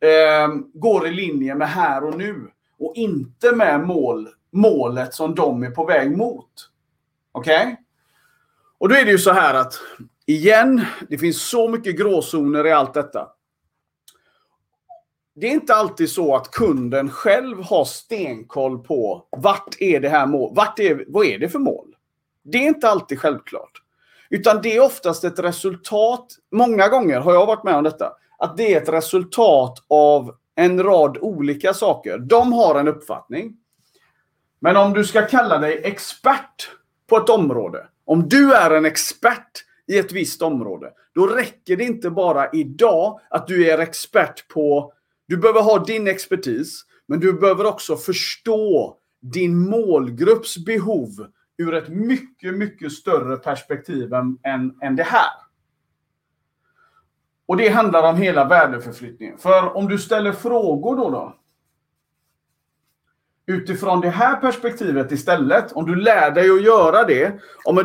eh, 0.00 0.48
går 0.74 1.06
i 1.06 1.10
linje 1.10 1.54
med 1.54 1.68
här 1.68 2.04
och 2.04 2.18
nu. 2.18 2.50
Och 2.78 2.92
inte 2.96 3.52
med 3.52 3.80
mål, 3.80 4.28
målet 4.52 5.14
som 5.14 5.34
de 5.34 5.62
är 5.62 5.70
på 5.70 5.84
väg 5.84 6.16
mot. 6.16 6.50
Okej? 7.32 7.62
Okay? 7.62 7.76
Och 8.78 8.88
då 8.88 8.94
är 8.94 9.04
det 9.04 9.10
ju 9.10 9.18
så 9.18 9.32
här 9.32 9.54
att, 9.54 9.74
igen, 10.26 10.84
det 11.08 11.18
finns 11.18 11.42
så 11.42 11.68
mycket 11.68 11.98
gråzoner 11.98 12.66
i 12.66 12.72
allt 12.72 12.94
detta. 12.94 13.28
Det 15.40 15.46
är 15.46 15.50
inte 15.50 15.74
alltid 15.74 16.10
så 16.10 16.36
att 16.36 16.50
kunden 16.50 17.10
själv 17.10 17.62
har 17.62 17.84
stenkoll 17.84 18.78
på 18.78 19.26
vart 19.30 19.76
är 19.80 20.00
det 20.00 20.08
här 20.08 20.26
mål, 20.26 20.54
vart 20.54 20.78
är, 20.78 21.04
vad 21.08 21.26
är 21.26 21.38
det 21.38 21.48
för 21.48 21.58
mål? 21.58 21.94
Det 22.44 22.58
är 22.58 22.68
inte 22.68 22.88
alltid 22.88 23.20
självklart. 23.20 23.82
Utan 24.30 24.62
det 24.62 24.76
är 24.76 24.80
oftast 24.80 25.24
ett 25.24 25.38
resultat, 25.38 26.26
många 26.52 26.88
gånger 26.88 27.20
har 27.20 27.32
jag 27.32 27.46
varit 27.46 27.64
med 27.64 27.74
om 27.74 27.84
detta, 27.84 28.12
att 28.38 28.56
det 28.56 28.74
är 28.74 28.82
ett 28.82 28.88
resultat 28.88 29.84
av 29.88 30.34
en 30.54 30.82
rad 30.82 31.18
olika 31.20 31.74
saker. 31.74 32.18
De 32.18 32.52
har 32.52 32.74
en 32.74 32.88
uppfattning. 32.88 33.56
Men 34.60 34.76
om 34.76 34.92
du 34.92 35.04
ska 35.04 35.22
kalla 35.26 35.58
dig 35.58 35.80
expert 35.84 36.70
på 37.06 37.16
ett 37.16 37.28
område, 37.28 37.86
om 38.04 38.28
du 38.28 38.54
är 38.54 38.70
en 38.70 38.84
expert 38.84 39.64
i 39.86 39.98
ett 39.98 40.12
visst 40.12 40.42
område, 40.42 40.92
då 41.14 41.26
räcker 41.26 41.76
det 41.76 41.84
inte 41.84 42.10
bara 42.10 42.50
idag 42.52 43.20
att 43.30 43.46
du 43.46 43.70
är 43.70 43.78
expert 43.78 44.48
på... 44.48 44.92
Du 45.28 45.36
behöver 45.36 45.62
ha 45.62 45.84
din 45.84 46.08
expertis, 46.08 46.84
men 47.06 47.20
du 47.20 47.32
behöver 47.32 47.66
också 47.66 47.96
förstå 47.96 48.96
din 49.20 49.58
målgrupps 49.70 50.58
behov 50.64 51.08
ur 51.58 51.74
ett 51.74 51.88
mycket, 51.88 52.54
mycket 52.54 52.92
större 52.92 53.36
perspektiv 53.36 54.12
än, 54.12 54.38
än, 54.42 54.74
än 54.82 54.96
det 54.96 55.02
här. 55.02 55.30
Och 57.46 57.56
det 57.56 57.68
handlar 57.68 58.10
om 58.10 58.16
hela 58.16 58.48
värdeförflyttningen. 58.48 59.38
För 59.38 59.76
om 59.76 59.88
du 59.88 59.98
ställer 59.98 60.32
frågor 60.32 60.96
då, 60.96 61.10
då 61.10 61.34
utifrån 63.48 64.00
det 64.00 64.10
här 64.10 64.36
perspektivet 64.36 65.12
istället, 65.12 65.72
om 65.72 65.86
du 65.86 65.96
lär 65.96 66.30
dig 66.30 66.50
att 66.50 66.62
göra 66.62 67.04
det, 67.04 67.40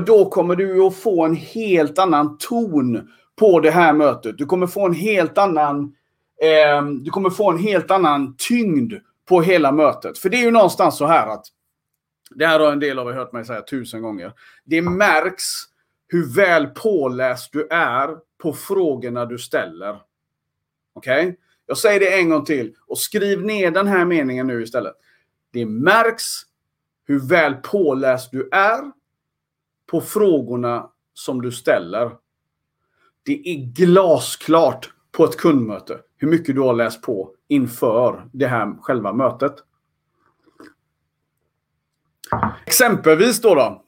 då 0.05 0.29
kommer 0.29 0.55
du 0.55 0.81
att 0.81 0.95
få 0.95 1.25
en 1.25 1.35
helt 1.35 1.99
annan 1.99 2.37
ton 2.37 3.09
på 3.35 3.59
det 3.59 3.71
här 3.71 3.93
mötet. 3.93 4.37
Du 4.37 4.45
kommer 4.45 4.67
få 4.67 4.85
en 4.85 4.93
helt 4.93 5.37
annan 5.37 5.95
eh, 6.41 6.85
du 6.85 7.11
kommer 7.11 7.29
få 7.29 7.51
en 7.51 7.57
helt 7.57 7.91
annan 7.91 8.35
tyngd 8.37 8.93
på 9.25 9.41
hela 9.41 9.71
mötet. 9.71 10.17
För 10.17 10.29
det 10.29 10.37
är 10.37 10.43
ju 10.43 10.51
någonstans 10.51 10.97
så 10.97 11.05
här 11.05 11.27
att, 11.27 11.45
det 12.35 12.45
här 12.45 12.59
har 12.59 12.71
en 12.71 12.79
del 12.79 12.99
av 12.99 13.09
er 13.09 13.13
hört 13.13 13.33
mig 13.33 13.45
säga 13.45 13.61
tusen 13.61 14.01
gånger. 14.01 14.33
Det 14.63 14.81
märks 14.81 15.43
hur 16.07 16.35
väl 16.35 16.67
påläst 16.67 17.53
du 17.53 17.67
är 17.67 18.17
på 18.41 18.53
frågorna 18.53 19.25
du 19.25 19.37
ställer. 19.37 19.99
Okej? 20.93 21.27
Okay? 21.27 21.35
Jag 21.65 21.77
säger 21.77 21.99
det 21.99 22.19
en 22.19 22.29
gång 22.29 22.45
till 22.45 22.75
och 22.87 22.97
skriv 22.97 23.41
ner 23.41 23.71
den 23.71 23.87
här 23.87 24.05
meningen 24.05 24.47
nu 24.47 24.63
istället. 24.63 24.93
Det 25.51 25.65
märks 25.65 26.23
hur 27.05 27.29
väl 27.29 27.53
påläst 27.53 28.31
du 28.31 28.49
är 28.51 28.91
på 29.91 30.01
frågorna 30.01 30.89
som 31.13 31.41
du 31.41 31.51
ställer. 31.51 32.11
Det 33.23 33.49
är 33.49 33.55
glasklart 33.55 34.93
på 35.11 35.25
ett 35.25 35.37
kundmöte 35.37 35.99
hur 36.23 36.29
mycket 36.29 36.55
du 36.55 36.61
har 36.61 36.73
läst 36.73 37.01
på 37.01 37.35
inför 37.47 38.29
det 38.33 38.47
här 38.47 38.75
själva 38.81 39.13
mötet. 39.13 39.55
Exempelvis 42.65 43.41
då, 43.41 43.55
då 43.55 43.83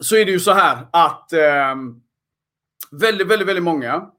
så 0.00 0.16
är 0.16 0.24
det 0.24 0.30
ju 0.30 0.40
så 0.40 0.52
här 0.52 0.86
att 0.92 1.32
eh, 1.32 1.74
väldigt, 2.90 3.26
väldigt, 3.26 3.48
väldigt 3.48 3.64
många 3.64 4.10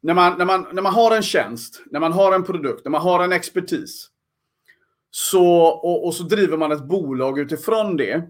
när 0.00 0.14
man, 0.14 0.38
när, 0.38 0.44
man, 0.44 0.66
när 0.72 0.82
man 0.82 0.94
har 0.94 1.16
en 1.16 1.22
tjänst, 1.22 1.82
när 1.86 2.00
man 2.00 2.12
har 2.12 2.32
en 2.32 2.44
produkt, 2.44 2.84
när 2.84 2.90
man 2.90 3.02
har 3.02 3.24
en 3.24 3.32
expertis 3.32 4.10
så, 5.10 5.46
och, 5.64 6.06
och 6.06 6.14
så 6.14 6.22
driver 6.22 6.56
man 6.56 6.72
ett 6.72 6.88
bolag 6.88 7.38
utifrån 7.38 7.96
det. 7.96 8.22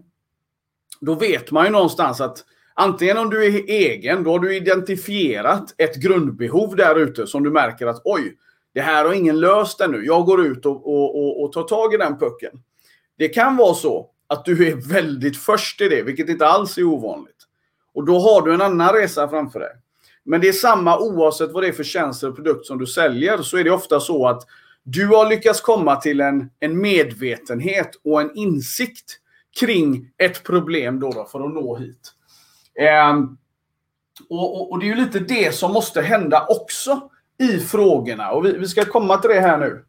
Då 1.01 1.15
vet 1.15 1.51
man 1.51 1.65
ju 1.65 1.71
någonstans 1.71 2.21
att 2.21 2.45
Antingen 2.77 3.17
om 3.17 3.29
du 3.29 3.45
är 3.45 3.69
egen, 3.69 4.23
då 4.23 4.31
har 4.31 4.39
du 4.39 4.55
identifierat 4.55 5.75
ett 5.77 5.95
grundbehov 5.95 6.75
där 6.75 6.95
ute 6.95 7.27
som 7.27 7.43
du 7.43 7.49
märker 7.49 7.87
att 7.87 8.01
oj, 8.03 8.37
det 8.73 8.81
här 8.81 9.05
har 9.05 9.13
ingen 9.13 9.39
löst 9.39 9.81
ännu. 9.81 10.05
Jag 10.05 10.25
går 10.25 10.45
ut 10.45 10.65
och, 10.65 10.87
och, 10.87 11.19
och, 11.19 11.43
och 11.43 11.51
tar 11.51 11.63
tag 11.63 11.93
i 11.93 11.97
den 11.97 12.19
pucken. 12.19 12.51
Det 13.17 13.27
kan 13.27 13.57
vara 13.57 13.73
så 13.73 14.09
att 14.27 14.45
du 14.45 14.67
är 14.67 14.75
väldigt 14.75 15.37
först 15.37 15.81
i 15.81 15.89
det, 15.89 16.03
vilket 16.03 16.29
inte 16.29 16.47
alls 16.47 16.77
är 16.77 16.83
ovanligt. 16.83 17.35
Och 17.93 18.05
då 18.05 18.19
har 18.19 18.41
du 18.41 18.53
en 18.53 18.61
annan 18.61 18.93
resa 18.93 19.29
framför 19.29 19.59
dig. 19.59 19.71
Men 20.23 20.41
det 20.41 20.47
är 20.47 20.53
samma 20.53 20.99
oavsett 20.99 21.51
vad 21.51 21.63
det 21.63 21.67
är 21.67 21.73
för 21.73 21.83
tjänst 21.83 22.23
eller 22.23 22.33
produkt 22.33 22.65
som 22.65 22.77
du 22.77 22.85
säljer, 22.85 23.37
så 23.37 23.57
är 23.57 23.63
det 23.63 23.71
ofta 23.71 23.99
så 23.99 24.27
att 24.27 24.43
du 24.83 25.07
har 25.07 25.29
lyckats 25.29 25.61
komma 25.61 25.95
till 25.95 26.21
en, 26.21 26.49
en 26.59 26.81
medvetenhet 26.81 27.89
och 28.03 28.21
en 28.21 28.31
insikt 28.35 29.19
kring 29.59 30.11
ett 30.17 30.43
problem 30.43 30.99
då, 30.99 31.11
då 31.11 31.25
för 31.25 31.45
att 31.45 31.53
nå 31.53 31.77
hit. 31.77 32.11
Eh, 32.79 33.15
och, 34.29 34.55
och, 34.55 34.71
och, 34.71 34.79
det 34.79 34.85
är 34.85 34.87
ju 34.87 34.95
lite 34.95 35.19
det 35.19 35.55
som 35.55 35.73
måste 35.73 36.01
hända 36.01 36.45
också 36.49 37.09
i 37.37 37.59
frågorna. 37.59 38.31
Och 38.31 38.45
vi, 38.45 38.57
vi, 38.57 38.67
ska 38.67 38.85
komma 38.85 39.17
till 39.17 39.29
det 39.29 39.39
här 39.39 39.57
nu. 39.57 39.85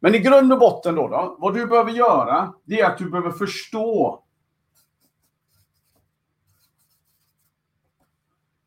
Men 0.00 0.14
i 0.14 0.18
grund 0.18 0.52
och 0.52 0.58
botten 0.58 0.94
då, 0.94 1.08
då, 1.08 1.36
vad 1.38 1.54
du 1.54 1.66
behöver 1.66 1.90
göra, 1.90 2.52
det 2.64 2.80
är 2.80 2.86
att 2.86 2.98
du 2.98 3.10
behöver 3.10 3.30
förstå 3.30 4.22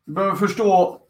Du 0.06 0.12
behöver 0.12 0.36
förstå 0.36 1.00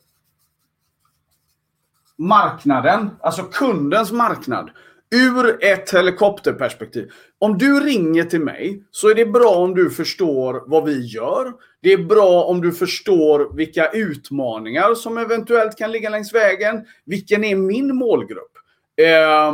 marknaden, 2.16 3.10
alltså 3.20 3.42
kundens 3.42 4.12
marknad 4.12 4.70
ur 5.10 5.64
ett 5.64 5.94
helikopterperspektiv. 5.94 7.10
Om 7.38 7.58
du 7.58 7.80
ringer 7.80 8.24
till 8.24 8.40
mig 8.40 8.82
så 8.90 9.08
är 9.08 9.14
det 9.14 9.26
bra 9.26 9.54
om 9.54 9.74
du 9.74 9.90
förstår 9.90 10.62
vad 10.66 10.84
vi 10.84 11.06
gör. 11.06 11.52
Det 11.82 11.92
är 11.92 11.98
bra 11.98 12.44
om 12.44 12.60
du 12.60 12.72
förstår 12.72 13.56
vilka 13.56 13.90
utmaningar 13.90 14.94
som 14.94 15.18
eventuellt 15.18 15.78
kan 15.78 15.92
ligga 15.92 16.10
längs 16.10 16.34
vägen. 16.34 16.84
Vilken 17.04 17.44
är 17.44 17.56
min 17.56 17.96
målgrupp? 17.96 18.52
Eh, 18.96 19.52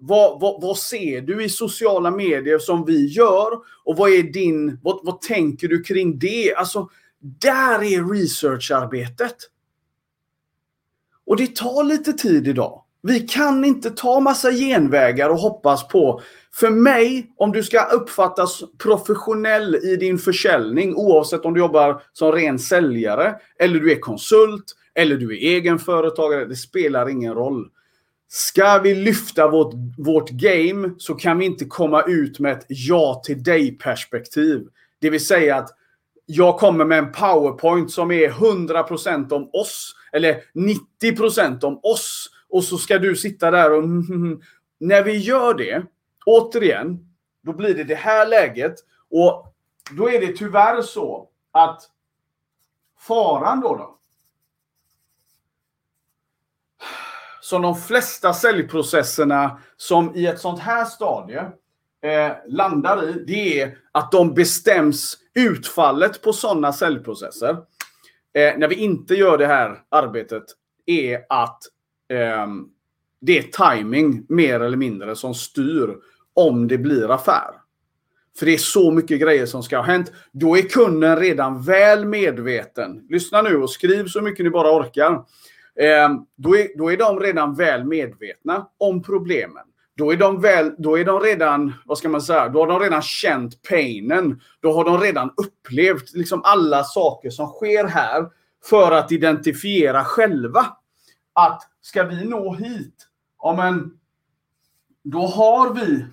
vad, 0.00 0.40
vad, 0.40 0.62
vad, 0.62 0.78
ser 0.78 1.20
du 1.20 1.44
i 1.44 1.48
sociala 1.48 2.10
medier 2.10 2.58
som 2.58 2.84
vi 2.84 3.06
gör? 3.06 3.52
Och 3.84 3.96
vad 3.96 4.10
är 4.10 4.22
din, 4.22 4.78
vad, 4.82 5.00
vad 5.02 5.20
tänker 5.20 5.68
du 5.68 5.82
kring 5.82 6.18
det? 6.18 6.54
Alltså, 6.54 6.88
där 7.20 7.82
är 7.82 8.14
researcharbetet. 8.14 9.36
Och 11.26 11.36
det 11.36 11.56
tar 11.56 11.84
lite 11.84 12.12
tid 12.12 12.48
idag. 12.48 12.79
Vi 13.02 13.20
kan 13.20 13.64
inte 13.64 13.90
ta 13.90 14.20
massa 14.20 14.50
genvägar 14.50 15.30
och 15.30 15.38
hoppas 15.38 15.88
på. 15.88 16.20
För 16.54 16.70
mig, 16.70 17.32
om 17.36 17.52
du 17.52 17.62
ska 17.62 17.84
uppfattas 17.84 18.62
professionell 18.78 19.74
i 19.74 19.96
din 19.96 20.18
försäljning, 20.18 20.94
oavsett 20.94 21.44
om 21.44 21.54
du 21.54 21.60
jobbar 21.60 22.02
som 22.12 22.32
ren 22.32 22.58
säljare, 22.58 23.34
eller 23.58 23.80
du 23.80 23.92
är 23.92 24.00
konsult, 24.00 24.64
eller 24.94 25.16
du 25.16 25.32
är 25.36 25.56
egenföretagare, 25.56 26.44
det 26.44 26.56
spelar 26.56 27.08
ingen 27.08 27.34
roll. 27.34 27.68
Ska 28.28 28.78
vi 28.78 28.94
lyfta 28.94 29.48
vårt, 29.48 29.74
vårt 29.98 30.30
game 30.30 30.90
så 30.98 31.14
kan 31.14 31.38
vi 31.38 31.44
inte 31.44 31.64
komma 31.64 32.02
ut 32.02 32.38
med 32.38 32.52
ett 32.52 32.66
ja 32.68 33.22
till 33.24 33.42
dig-perspektiv. 33.42 34.66
Det 35.00 35.10
vill 35.10 35.26
säga 35.26 35.56
att 35.56 35.70
jag 36.26 36.58
kommer 36.58 36.84
med 36.84 36.98
en 36.98 37.12
powerpoint 37.12 37.90
som 37.90 38.10
är 38.10 38.28
100% 38.28 39.32
om 39.32 39.50
oss, 39.52 39.94
eller 40.12 40.36
90% 41.02 41.64
om 41.64 41.80
oss 41.82 42.30
och 42.50 42.64
så 42.64 42.78
ska 42.78 42.98
du 42.98 43.16
sitta 43.16 43.50
där 43.50 43.72
och... 43.72 43.84
När 44.82 45.02
vi 45.02 45.16
gör 45.16 45.54
det, 45.54 45.82
återigen, 46.26 46.98
då 47.42 47.52
blir 47.52 47.74
det 47.74 47.84
det 47.84 47.94
här 47.94 48.26
läget. 48.26 48.74
Och 49.10 49.54
då 49.96 50.10
är 50.10 50.20
det 50.20 50.36
tyvärr 50.36 50.82
så 50.82 51.28
att 51.52 51.82
faran 52.98 53.60
då, 53.60 53.76
då 53.76 54.00
som 57.50 57.62
de 57.62 57.76
flesta 57.76 58.32
säljprocesserna 58.32 59.60
som 59.76 60.16
i 60.16 60.26
ett 60.26 60.40
sånt 60.40 60.60
här 60.60 60.84
stadie 60.84 61.50
eh, 62.02 62.32
landar 62.48 63.08
i, 63.08 63.24
det 63.26 63.60
är 63.60 63.78
att 63.92 64.12
de 64.12 64.34
bestäms 64.34 65.18
utfallet 65.34 66.22
på 66.22 66.32
sådana 66.32 66.72
säljprocesser. 66.72 67.50
Eh, 68.34 68.58
när 68.58 68.68
vi 68.68 68.74
inte 68.74 69.14
gör 69.14 69.38
det 69.38 69.46
här 69.46 69.82
arbetet 69.88 70.42
är 70.86 71.26
att 71.28 71.62
Ehm, 72.10 72.64
det 73.20 73.38
är 73.38 73.42
timing 73.42 74.26
mer 74.28 74.60
eller 74.60 74.76
mindre 74.76 75.16
som 75.16 75.34
styr 75.34 75.96
om 76.34 76.68
det 76.68 76.78
blir 76.78 77.10
affär. 77.10 77.50
För 78.38 78.46
det 78.46 78.54
är 78.54 78.58
så 78.58 78.90
mycket 78.90 79.20
grejer 79.20 79.46
som 79.46 79.62
ska 79.62 79.76
ha 79.76 79.84
hänt. 79.84 80.12
Då 80.32 80.58
är 80.58 80.62
kunden 80.62 81.16
redan 81.16 81.62
väl 81.62 82.04
medveten. 82.04 83.06
Lyssna 83.08 83.42
nu 83.42 83.56
och 83.56 83.70
skriv 83.70 84.06
så 84.06 84.20
mycket 84.20 84.44
ni 84.44 84.50
bara 84.50 84.76
orkar. 84.76 85.12
Eh, 85.80 86.08
då, 86.36 86.56
är, 86.56 86.78
då 86.78 86.92
är 86.92 86.96
de 86.96 87.20
redan 87.20 87.54
väl 87.54 87.84
medvetna 87.84 88.66
om 88.78 89.02
problemen. 89.02 89.64
Då 89.96 90.12
är, 90.12 90.16
de 90.16 90.40
väl, 90.40 90.74
då 90.78 90.98
är 90.98 91.04
de 91.04 91.20
redan, 91.20 91.72
vad 91.84 91.98
ska 91.98 92.08
man 92.08 92.22
säga, 92.22 92.48
då 92.48 92.60
har 92.60 92.66
de 92.66 92.80
redan 92.80 93.02
känt 93.02 93.62
painen. 93.62 94.40
Då 94.60 94.72
har 94.72 94.84
de 94.84 94.98
redan 95.00 95.30
upplevt 95.36 96.12
liksom 96.14 96.40
alla 96.44 96.84
saker 96.84 97.30
som 97.30 97.46
sker 97.46 97.84
här 97.84 98.26
för 98.64 98.92
att 98.92 99.12
identifiera 99.12 100.04
själva 100.04 100.66
att 101.46 101.62
ska 101.80 102.04
vi 102.04 102.24
nå 102.24 102.54
hit, 102.54 103.08
ja 103.42 103.54
men 103.56 103.98
då 105.02 105.26
har 105.26 105.74
vi 105.74 106.06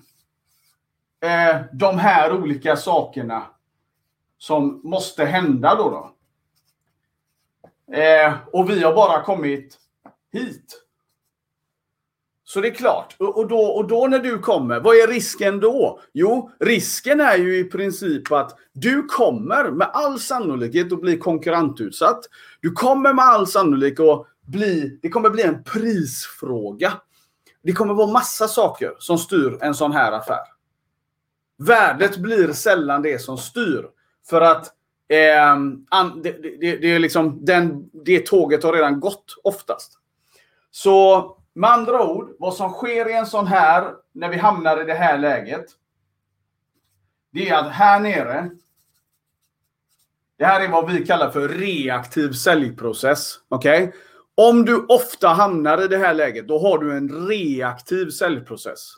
eh, 1.20 1.60
de 1.72 1.98
här 1.98 2.32
olika 2.32 2.76
sakerna 2.76 3.46
som 4.38 4.80
måste 4.84 5.24
hända 5.24 5.74
då. 5.74 5.90
då. 5.90 6.14
Eh, 7.96 8.34
och 8.52 8.70
vi 8.70 8.82
har 8.82 8.94
bara 8.94 9.22
kommit 9.22 9.78
hit. 10.32 10.84
Så 12.44 12.60
det 12.60 12.68
är 12.68 12.74
klart. 12.74 13.16
Och, 13.18 13.38
och, 13.38 13.48
då, 13.48 13.58
och 13.58 13.88
då 13.88 14.06
när 14.06 14.18
du 14.18 14.38
kommer, 14.38 14.80
vad 14.80 14.96
är 14.96 15.08
risken 15.08 15.60
då? 15.60 16.00
Jo, 16.12 16.50
risken 16.60 17.20
är 17.20 17.36
ju 17.36 17.58
i 17.58 17.64
princip 17.64 18.32
att 18.32 18.58
du 18.72 19.02
kommer 19.02 19.70
med 19.70 19.90
all 19.92 20.20
sannolikhet 20.20 20.92
att 20.92 21.00
bli 21.00 21.18
konkurrentutsatt. 21.18 22.20
Du 22.60 22.70
kommer 22.70 23.14
med 23.14 23.24
all 23.24 23.46
sannolikhet 23.46 24.00
att 24.00 24.26
bli, 24.48 24.98
det 25.02 25.08
kommer 25.08 25.30
bli 25.30 25.42
en 25.42 25.64
prisfråga. 25.64 26.92
Det 27.62 27.72
kommer 27.72 27.94
vara 27.94 28.12
massa 28.12 28.48
saker 28.48 28.94
som 28.98 29.18
styr 29.18 29.58
en 29.60 29.74
sån 29.74 29.92
här 29.92 30.12
affär. 30.12 30.44
Värdet 31.58 32.16
blir 32.16 32.52
sällan 32.52 33.02
det 33.02 33.18
som 33.18 33.38
styr. 33.38 33.86
För 34.28 34.40
att 34.40 34.66
eh, 35.08 35.52
an, 35.88 36.22
det, 36.22 36.32
det, 36.42 36.76
det, 36.76 36.94
är 36.94 36.98
liksom 36.98 37.44
den, 37.44 37.90
det 37.92 38.26
tåget 38.26 38.62
har 38.62 38.72
redan 38.72 39.00
gått 39.00 39.34
oftast. 39.44 39.92
Så 40.70 41.38
med 41.54 41.70
andra 41.70 42.04
ord, 42.04 42.36
vad 42.38 42.54
som 42.54 42.70
sker 42.70 43.08
i 43.08 43.12
en 43.12 43.26
sån 43.26 43.46
här, 43.46 43.94
när 44.12 44.28
vi 44.28 44.36
hamnar 44.36 44.82
i 44.82 44.84
det 44.84 44.94
här 44.94 45.18
läget. 45.18 45.66
Det 47.32 47.48
är 47.48 47.58
att 47.58 47.72
här 47.72 48.00
nere. 48.00 48.50
Det 50.36 50.44
här 50.44 50.60
är 50.60 50.68
vad 50.68 50.92
vi 50.92 51.06
kallar 51.06 51.30
för 51.30 51.48
reaktiv 51.48 52.32
säljprocess. 52.32 53.40
Okej? 53.48 53.84
Okay? 53.84 54.00
Om 54.40 54.64
du 54.64 54.86
ofta 54.88 55.28
hamnar 55.28 55.84
i 55.84 55.88
det 55.88 55.98
här 55.98 56.14
läget, 56.14 56.48
då 56.48 56.58
har 56.58 56.78
du 56.78 56.96
en 56.96 57.26
reaktiv 57.28 58.10
säljprocess. 58.10 58.92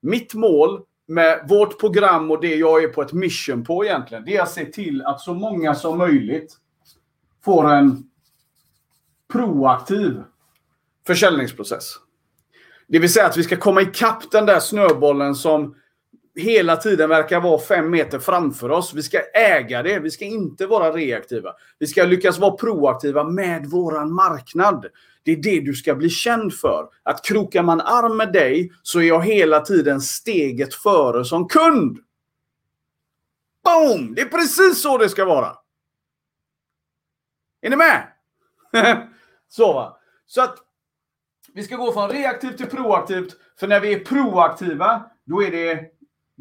Mitt 0.00 0.34
mål 0.34 0.80
med 1.08 1.46
vårt 1.48 1.80
program 1.80 2.30
och 2.30 2.40
det 2.40 2.54
jag 2.56 2.84
är 2.84 2.88
på 2.88 3.02
ett 3.02 3.12
mission 3.12 3.64
på 3.64 3.84
egentligen, 3.84 4.24
det 4.24 4.36
är 4.36 4.42
att 4.42 4.50
se 4.50 4.64
till 4.64 5.02
att 5.02 5.20
så 5.20 5.34
många 5.34 5.74
som 5.74 5.98
möjligt 5.98 6.56
får 7.44 7.70
en 7.70 8.04
proaktiv 9.32 10.22
försäljningsprocess. 11.06 11.94
Det 12.86 12.98
vill 12.98 13.12
säga 13.12 13.26
att 13.26 13.36
vi 13.36 13.42
ska 13.42 13.56
komma 13.56 13.82
ikapp 13.82 14.30
den 14.30 14.46
där 14.46 14.60
snöbollen 14.60 15.34
som 15.34 15.74
hela 16.34 16.76
tiden 16.76 17.08
verkar 17.08 17.40
vara 17.40 17.60
fem 17.60 17.90
meter 17.90 18.18
framför 18.18 18.70
oss. 18.70 18.94
Vi 18.94 19.02
ska 19.02 19.20
äga 19.34 19.82
det. 19.82 19.98
Vi 19.98 20.10
ska 20.10 20.24
inte 20.24 20.66
vara 20.66 20.92
reaktiva. 20.92 21.52
Vi 21.78 21.86
ska 21.86 22.04
lyckas 22.04 22.38
vara 22.38 22.56
proaktiva 22.56 23.24
med 23.24 23.66
våran 23.66 24.12
marknad. 24.12 24.86
Det 25.22 25.32
är 25.32 25.36
det 25.36 25.60
du 25.60 25.74
ska 25.74 25.94
bli 25.94 26.10
känd 26.10 26.54
för. 26.54 26.88
Att 27.02 27.24
krokar 27.24 27.62
man 27.62 27.80
arm 27.80 28.16
med 28.16 28.32
dig 28.32 28.72
så 28.82 28.98
är 28.98 29.04
jag 29.04 29.24
hela 29.24 29.60
tiden 29.60 30.00
steget 30.00 30.74
före 30.74 31.24
som 31.24 31.48
kund. 31.48 31.98
Boom! 33.64 34.14
Det 34.14 34.20
är 34.22 34.28
precis 34.28 34.82
så 34.82 34.98
det 34.98 35.08
ska 35.08 35.24
vara. 35.24 35.56
Är 37.60 37.70
ni 37.70 37.76
med? 37.76 38.08
så 39.48 39.72
va. 39.72 39.98
Så 40.26 40.42
att 40.42 40.58
vi 41.54 41.62
ska 41.62 41.76
gå 41.76 41.92
från 41.92 42.10
reaktivt 42.10 42.56
till 42.56 42.66
proaktivt. 42.66 43.36
För 43.58 43.68
när 43.68 43.80
vi 43.80 43.92
är 43.92 44.04
proaktiva, 44.04 45.10
då 45.24 45.42
är 45.42 45.50
det 45.50 45.90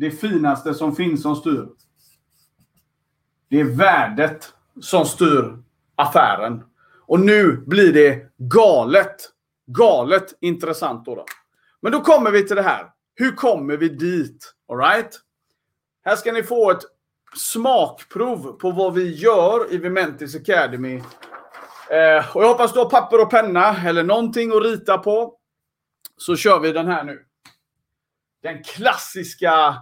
det 0.01 0.11
finaste 0.11 0.73
som 0.73 0.95
finns 0.95 1.21
som 1.21 1.35
styr. 1.35 1.67
Det 3.49 3.59
är 3.59 3.63
värdet 3.63 4.53
som 4.81 5.05
styr 5.05 5.63
affären. 5.95 6.63
Och 7.05 7.19
nu 7.19 7.63
blir 7.67 7.93
det 7.93 8.31
galet, 8.37 9.15
galet 9.67 10.37
intressant. 10.41 11.05
Då, 11.05 11.15
då. 11.15 11.25
Men 11.81 11.91
då 11.91 12.01
kommer 12.01 12.31
vi 12.31 12.47
till 12.47 12.55
det 12.55 12.61
här. 12.61 12.91
Hur 13.15 13.31
kommer 13.31 13.77
vi 13.77 13.89
dit? 13.89 14.53
All 14.69 14.77
right? 14.77 15.19
Här 16.05 16.15
ska 16.15 16.31
ni 16.31 16.43
få 16.43 16.71
ett 16.71 16.83
smakprov 17.35 18.57
på 18.57 18.71
vad 18.71 18.93
vi 18.93 19.15
gör 19.15 19.73
i 19.73 19.77
Vimentis 19.77 20.35
Academy. 20.35 20.95
Eh, 21.89 22.35
och 22.35 22.43
jag 22.43 22.47
hoppas 22.47 22.73
du 22.73 22.79
har 22.79 22.89
papper 22.89 23.21
och 23.21 23.31
penna 23.31 23.75
eller 23.85 24.03
någonting 24.03 24.51
att 24.51 24.63
rita 24.63 24.97
på. 24.97 25.37
Så 26.17 26.35
kör 26.35 26.59
vi 26.59 26.71
den 26.71 26.87
här 26.87 27.03
nu. 27.03 27.25
Den 28.43 28.63
klassiska, 28.63 29.77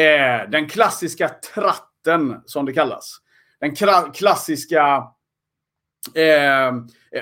eh, 0.00 0.50
den 0.50 0.68
klassiska 0.68 1.28
tratten 1.54 2.42
som 2.44 2.66
det 2.66 2.72
kallas. 2.72 3.16
Den 3.60 3.74
klassiska 4.12 5.04
eh, 6.14 6.66
eh, 6.66 6.72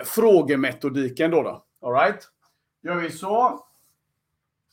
frågemetodiken 0.04 1.30
då. 1.30 1.42
då. 1.42 1.64
All 1.82 1.92
right? 1.92 2.28
Gör 2.82 2.94
vi 2.94 3.10
så. 3.10 3.64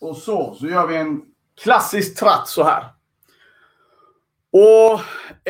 Och 0.01 0.17
så. 0.17 0.55
Så 0.59 0.67
gör 0.67 0.87
vi 0.87 0.95
en 0.95 1.21
klassisk 1.63 2.19
tratt 2.19 2.47
så 2.47 2.63
här. 2.63 2.85
Och 4.51 4.99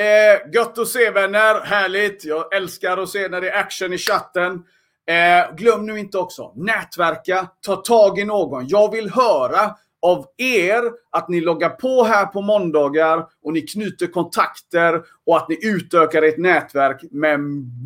eh, 0.02 0.54
gött 0.54 0.78
att 0.78 0.88
se 0.88 1.10
vänner. 1.10 1.66
Härligt. 1.66 2.26
Jag 2.26 2.56
älskar 2.56 2.98
att 2.98 3.10
se 3.10 3.28
när 3.28 3.42
det 3.42 3.50
är 3.50 3.60
action 3.60 3.94
i 3.94 3.98
chatten. 3.98 4.64
Eh, 5.08 5.56
glöm 5.56 5.86
nu 5.86 6.00
inte 6.00 6.18
också, 6.18 6.54
nätverka, 6.56 7.48
ta 7.62 7.76
tag 7.76 8.20
i 8.20 8.26
någon. 8.26 8.68
Jag 8.68 8.92
vill 8.92 9.10
höra 9.10 9.76
av 10.06 10.26
er 10.38 10.84
att 11.10 11.30
ni 11.30 11.42
loggar 11.42 11.70
på 11.70 12.04
här 12.04 12.26
på 12.26 12.42
måndagar 12.42 13.28
och 13.44 13.54
ni 13.54 13.62
knyter 13.62 14.08
kontakter 14.08 15.04
och 15.26 15.38
att 15.38 15.50
ni 15.50 15.60
utökar 15.62 16.22
ert 16.22 16.38
nätverk 16.38 17.04
med 17.12 17.40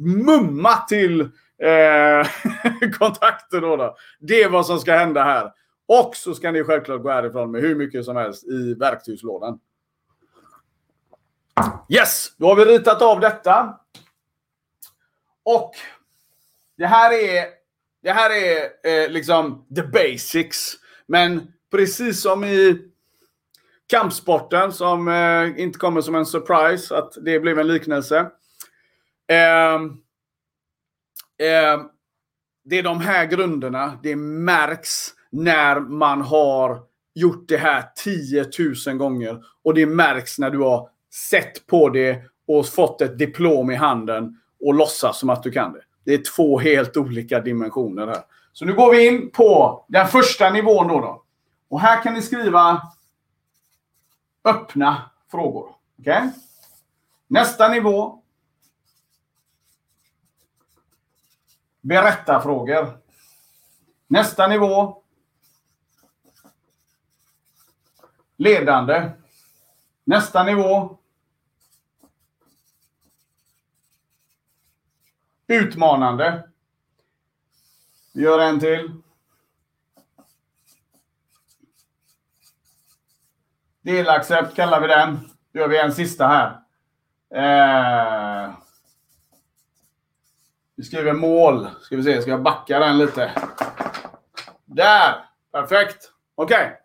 mumma 0.03 0.77
till 0.89 1.21
eh, 1.21 2.27
kontakter. 2.99 3.61
Då, 3.61 3.75
då 3.75 3.95
Det 4.19 4.43
är 4.43 4.49
vad 4.49 4.65
som 4.65 4.79
ska 4.79 4.93
hända 4.93 5.23
här. 5.23 5.51
Och 5.87 6.15
så 6.15 6.33
ska 6.33 6.51
ni 6.51 6.63
självklart 6.63 7.01
gå 7.01 7.09
härifrån 7.09 7.51
med 7.51 7.61
hur 7.61 7.75
mycket 7.75 8.05
som 8.05 8.15
helst 8.15 8.47
i 8.47 8.73
verktygslådan. 8.73 9.59
Yes, 11.89 12.33
då 12.37 12.47
har 12.47 12.55
vi 12.55 12.65
ritat 12.65 13.01
av 13.01 13.19
detta. 13.19 13.79
Och 15.43 15.71
det 16.77 16.87
här 16.87 17.13
är, 17.13 17.45
det 18.03 18.11
här 18.11 18.29
är 18.29 18.63
eh, 18.83 19.09
liksom 19.09 19.65
the 19.75 19.83
basics. 19.83 20.73
Men 21.07 21.53
precis 21.71 22.21
som 22.21 22.43
i 22.43 22.77
kampsporten 23.89 24.71
som 24.71 25.07
eh, 25.07 25.63
inte 25.63 25.79
kommer 25.79 26.01
som 26.01 26.15
en 26.15 26.25
surprise 26.25 26.97
att 26.97 27.17
det 27.21 27.39
blev 27.39 27.59
en 27.59 27.67
liknelse. 27.67 28.17
Eh, 29.27 29.75
eh, 31.47 31.81
det 32.65 32.79
är 32.79 32.83
de 32.83 32.99
här 32.99 33.25
grunderna. 33.25 33.99
Det 34.03 34.15
märks 34.15 35.07
när 35.31 35.79
man 35.79 36.21
har 36.21 36.81
gjort 37.15 37.47
det 37.47 37.57
här 37.57 37.83
10 37.95 38.45
000 38.87 38.97
gånger. 38.97 39.43
Och 39.63 39.73
det 39.73 39.85
märks 39.85 40.39
när 40.39 40.49
du 40.49 40.57
har 40.57 40.89
sett 41.29 41.67
på 41.67 41.89
det 41.89 42.21
och 42.47 42.67
fått 42.67 43.01
ett 43.01 43.17
diplom 43.17 43.71
i 43.71 43.75
handen 43.75 44.39
och 44.59 44.73
låtsas 44.73 45.19
som 45.19 45.29
att 45.29 45.43
du 45.43 45.51
kan 45.51 45.73
det. 45.73 45.81
Det 46.05 46.13
är 46.13 46.35
två 46.35 46.59
helt 46.59 46.97
olika 46.97 47.39
dimensioner 47.39 48.07
här. 48.07 48.21
Så 48.53 48.65
nu 48.65 48.73
går 48.73 48.91
vi 48.91 49.07
in 49.07 49.31
på 49.31 49.85
den 49.87 50.07
första 50.07 50.49
nivån 50.49 50.87
då. 50.87 50.99
då. 50.99 51.23
Och 51.69 51.79
här 51.79 52.03
kan 52.03 52.13
ni 52.13 52.21
skriva 52.21 52.91
öppna 54.43 55.11
frågor. 55.27 55.75
Okej? 55.99 56.17
Okay? 56.17 56.29
Nästa 57.27 57.67
nivå. 57.67 58.23
Berätta 61.81 62.41
frågor. 62.41 62.97
Nästa 64.07 64.47
nivå. 64.47 65.03
Ledande. 68.35 69.11
Nästa 70.03 70.43
nivå. 70.43 70.97
Utmanande. 75.47 76.49
Vi 78.13 78.23
gör 78.23 78.39
en 78.39 78.59
till. 78.59 79.01
Delaccept 83.81 84.55
kallar 84.55 84.81
vi 84.81 84.87
den. 84.87 85.29
Då 85.53 85.59
gör 85.59 85.67
vi 85.67 85.79
en 85.79 85.93
sista 85.93 86.27
här. 86.27 86.59
Eh, 87.35 88.53
vi 90.75 90.83
skriver 90.83 91.13
mål. 91.13 91.67
Ska 91.81 91.95
vi 91.95 92.03
se, 92.03 92.21
ska 92.21 92.31
jag 92.31 92.43
backa 92.43 92.79
den 92.79 92.97
lite? 92.97 93.31
Där! 94.65 95.25
Perfekt. 95.51 96.11
Okej. 96.35 96.65
Okay. 96.65 96.75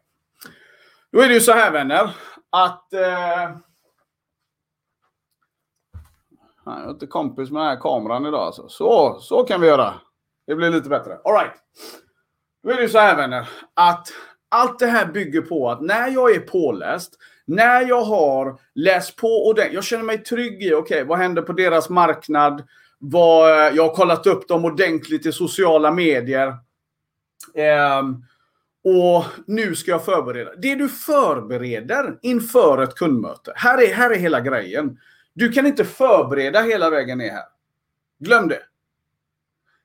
Då 1.13 1.21
är 1.21 1.29
det 1.29 1.35
ju 1.35 1.41
så 1.41 1.53
här 1.53 1.71
vänner. 1.71 2.17
Att... 2.51 2.93
Eh, 2.93 3.57
jag 6.65 6.85
är 6.85 6.91
inte 6.91 7.07
kompis 7.07 7.51
med 7.51 7.63
den 7.63 7.69
här 7.69 7.81
kameran 7.81 8.27
idag. 8.27 8.41
Alltså. 8.41 8.69
Så, 8.69 9.19
så 9.21 9.45
kan 9.45 9.61
vi 9.61 9.67
göra. 9.67 9.95
Det 10.47 10.55
blir 10.55 10.71
lite 10.71 10.89
bättre. 10.89 11.19
All 11.25 11.33
right. 11.33 11.55
Då 12.63 12.71
är 12.71 12.77
det 12.77 12.83
ju 12.83 12.89
så 12.89 12.99
här 12.99 13.17
vänner. 13.17 13.49
Att 13.75 14.09
allt 14.55 14.79
det 14.79 14.87
här 14.87 15.07
bygger 15.07 15.41
på 15.41 15.71
att 15.71 15.81
när 15.81 16.09
jag 16.09 16.35
är 16.35 16.41
påläst, 16.41 17.19
när 17.45 17.89
jag 17.89 18.03
har 18.03 18.59
läst 18.75 19.17
på 19.17 19.29
och 19.29 19.59
jag 19.73 19.85
känner 19.85 20.05
mig 20.05 20.19
trygg 20.19 20.63
i, 20.63 20.67
okej, 20.67 20.77
okay, 20.77 21.05
vad 21.05 21.19
händer 21.19 21.43
på 21.43 21.53
deras 21.53 21.91
marknad? 21.91 22.63
Vad, 22.99 23.75
jag 23.75 23.83
har 23.83 23.95
kollat 23.95 24.27
upp 24.27 24.49
dem 24.49 24.65
ordentligt 24.65 25.27
i 25.27 25.33
sociala 25.33 25.91
medier. 25.91 26.49
Um, 27.99 28.25
och 28.85 29.25
nu 29.47 29.75
ska 29.75 29.91
jag 29.91 30.05
förbereda. 30.05 30.51
Det 30.57 30.75
du 30.75 30.89
förbereder 30.89 32.19
inför 32.23 32.83
ett 32.83 32.95
kundmöte. 32.95 33.53
Här 33.57 33.83
är, 33.83 33.95
här 33.95 34.11
är 34.11 34.19
hela 34.19 34.41
grejen. 34.41 34.99
Du 35.33 35.53
kan 35.53 35.67
inte 35.67 35.85
förbereda 35.85 36.61
hela 36.61 36.91
vägen 36.91 37.19
ner 37.19 37.31
här. 37.31 37.45
Glöm 38.19 38.49
det. 38.49 38.63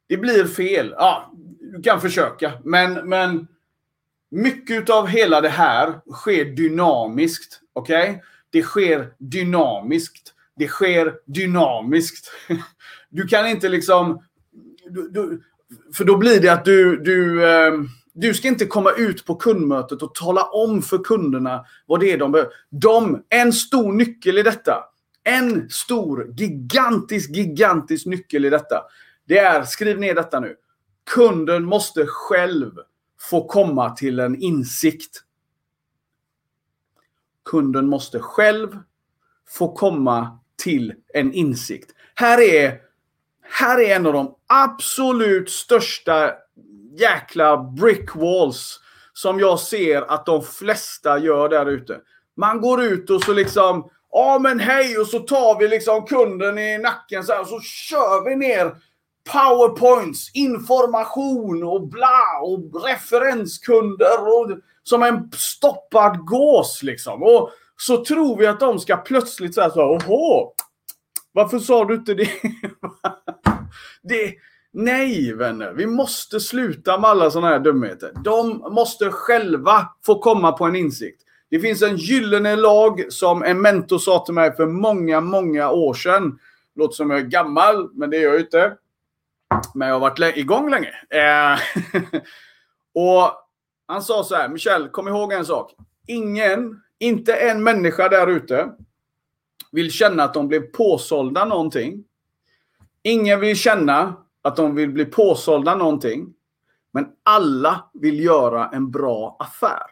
Det 0.08 0.18
blir 0.18 0.46
fel. 0.46 0.94
Ja, 0.98 1.32
du 1.60 1.82
kan 1.82 2.02
försöka. 2.02 2.52
Men, 2.64 2.94
men 2.94 3.48
mycket 4.32 4.90
av 4.90 5.08
hela 5.08 5.42
det 5.42 5.50
här 5.50 6.00
sker 6.14 6.46
dynamiskt. 6.46 7.60
Okej? 7.74 8.10
Okay? 8.10 8.22
Det 8.50 8.64
sker 8.64 9.14
dynamiskt. 9.18 10.34
Det 10.56 10.68
sker 10.68 11.16
dynamiskt. 11.26 12.32
Du 13.12 13.28
kan 13.28 13.48
inte 13.48 13.70
liksom... 13.70 14.24
Du, 14.90 15.10
du, 15.10 15.42
för 15.94 16.06
då 16.06 16.18
blir 16.18 16.42
det 16.42 16.50
att 16.50 16.66
du... 16.66 16.98
Du, 16.98 17.50
ehm, 17.50 17.88
du 18.14 18.34
ska 18.34 18.48
inte 18.48 18.66
komma 18.66 18.92
ut 18.92 19.26
på 19.26 19.36
kundmötet 19.36 20.02
och 20.02 20.16
tala 20.16 20.44
om 20.44 20.82
för 20.82 20.98
kunderna 20.98 21.66
vad 21.86 22.00
det 22.00 22.12
är 22.12 22.18
de 22.18 22.32
behöver. 22.32 22.52
De, 22.70 23.24
en 23.30 23.54
stor 23.54 23.94
nyckel 23.94 24.38
i 24.38 24.44
detta. 24.44 24.84
En 25.24 25.70
stor, 25.70 26.34
gigantisk, 26.38 27.30
gigantisk 27.30 28.06
nyckel 28.06 28.46
i 28.46 28.50
detta. 28.50 28.82
Det 29.28 29.38
är, 29.38 29.64
skriv 29.64 30.00
ner 30.00 30.16
detta 30.16 30.40
nu. 30.40 30.56
Kunden 31.16 31.66
måste 31.66 32.06
själv 32.08 32.72
få 33.20 33.48
komma 33.48 33.90
till 33.90 34.20
en 34.20 34.42
insikt. 34.42 35.24
Kunden 37.46 37.88
måste 37.88 38.20
själv 38.20 38.78
få 39.50 39.76
komma 39.76 40.40
till 40.64 40.94
en 41.14 41.34
insikt. 41.34 41.92
Här 42.16 42.42
är, 42.42 42.80
här 43.42 43.80
är 43.80 43.96
en 43.96 44.06
av 44.06 44.14
de 44.14 44.36
absolut 44.48 45.50
största 45.50 46.34
jäkla 46.98 47.58
brick 47.58 48.16
walls 48.16 48.80
som 49.14 49.40
jag 49.40 49.60
ser 49.60 50.02
att 50.02 50.26
de 50.26 50.44
flesta 50.44 51.20
gör 51.20 51.50
där 51.50 51.66
ute. 51.66 52.00
Man 52.38 52.62
går 52.62 52.84
ut 52.84 53.10
och 53.10 53.24
så 53.24 53.34
liksom, 53.34 53.90
ja 54.12 54.40
men 54.40 54.60
hej 54.60 54.98
och 54.98 55.08
så 55.08 55.20
tar 55.20 55.60
vi 55.60 55.68
liksom 55.68 56.06
kunden 56.06 56.58
i 56.58 56.78
nacken 56.78 57.24
så 57.24 57.34
här 57.34 57.42
och 57.42 57.48
så 57.48 57.60
kör 57.60 58.30
vi 58.30 58.36
ner 58.36 58.76
powerpoints, 59.32 60.32
information 60.34 61.64
och 61.64 61.88
bla 61.88 62.40
och 62.42 62.84
referenskunder 62.86 64.28
och 64.28 64.60
som 64.84 65.04
en 65.04 65.32
stoppad 65.34 66.26
gås 66.26 66.84
liksom. 66.84 67.24
Och 67.24 67.52
så 67.78 68.06
tror 68.06 68.38
vi 68.38 68.48
att 68.48 68.60
de 68.60 68.80
ska 68.80 68.98
plötsligt 68.98 69.56
säga 69.56 69.70
så 69.70 69.80
här, 69.80 69.90
åhå, 69.90 70.54
varför 71.32 71.60
sa 71.60 71.86
du 71.86 71.96
inte 71.96 72.14
det? 72.14 72.30
det 74.04 74.34
nej 74.74 75.34
vänner, 75.34 75.74
vi 75.74 75.86
måste 75.86 76.40
sluta 76.40 77.00
med 77.00 77.10
alla 77.10 77.32
sådana 77.32 77.48
här 77.48 77.60
dumheter. 77.60 78.12
De 78.24 78.58
måste 78.58 79.10
själva 79.12 79.90
få 80.06 80.20
komma 80.20 80.52
på 80.52 80.66
en 80.66 80.76
insikt. 80.76 81.22
Det 81.50 81.60
finns 81.60 81.82
en 81.82 81.98
gyllene 81.98 82.56
lag 82.56 83.06
som 83.10 83.44
en 83.44 83.62
mentor 83.62 83.98
sa 83.98 84.26
till 84.26 84.34
mig 84.34 84.56
för 84.56 84.66
många, 84.66 85.22
många 85.22 85.72
år 85.72 85.94
sedan. 85.94 86.40
Låter 86.76 86.96
som 86.96 87.10
jag 87.10 87.20
är 87.20 87.24
gammal, 87.24 87.90
men 87.94 88.10
det 88.10 88.18
är 88.18 88.22
jag 88.22 88.40
inte. 88.40 88.74
Men 89.74 89.88
jag 89.88 89.96
har 89.96 90.00
varit 90.00 90.38
igång 90.38 90.70
länge. 90.70 90.94
Eh, 91.10 91.60
och 92.94 93.32
han 93.88 94.02
sa 94.02 94.24
så 94.24 94.36
här, 94.36 94.50
Michel, 94.50 94.90
kom 94.90 95.08
ihåg 95.08 95.34
en 95.34 95.46
sak. 95.46 95.76
Ingen, 96.08 96.82
inte 97.00 97.34
en 97.34 97.64
människa 97.64 98.10
där 98.10 98.28
ute 98.28 98.72
vill 99.72 99.92
känna 99.92 100.24
att 100.24 100.34
de 100.34 100.48
blev 100.48 100.62
påsålda 100.62 101.46
någonting. 101.46 102.04
Ingen 103.04 103.40
vill 103.40 103.56
känna 103.56 104.14
att 104.42 104.56
de 104.56 104.76
vill 104.76 104.90
bli 104.90 105.06
påsålda 105.06 105.76
någonting. 105.76 106.34
Men 106.92 107.08
alla 107.24 107.90
vill 107.94 108.20
göra 108.24 108.70
en 108.70 108.92
bra 108.92 109.38
affär. 109.40 109.84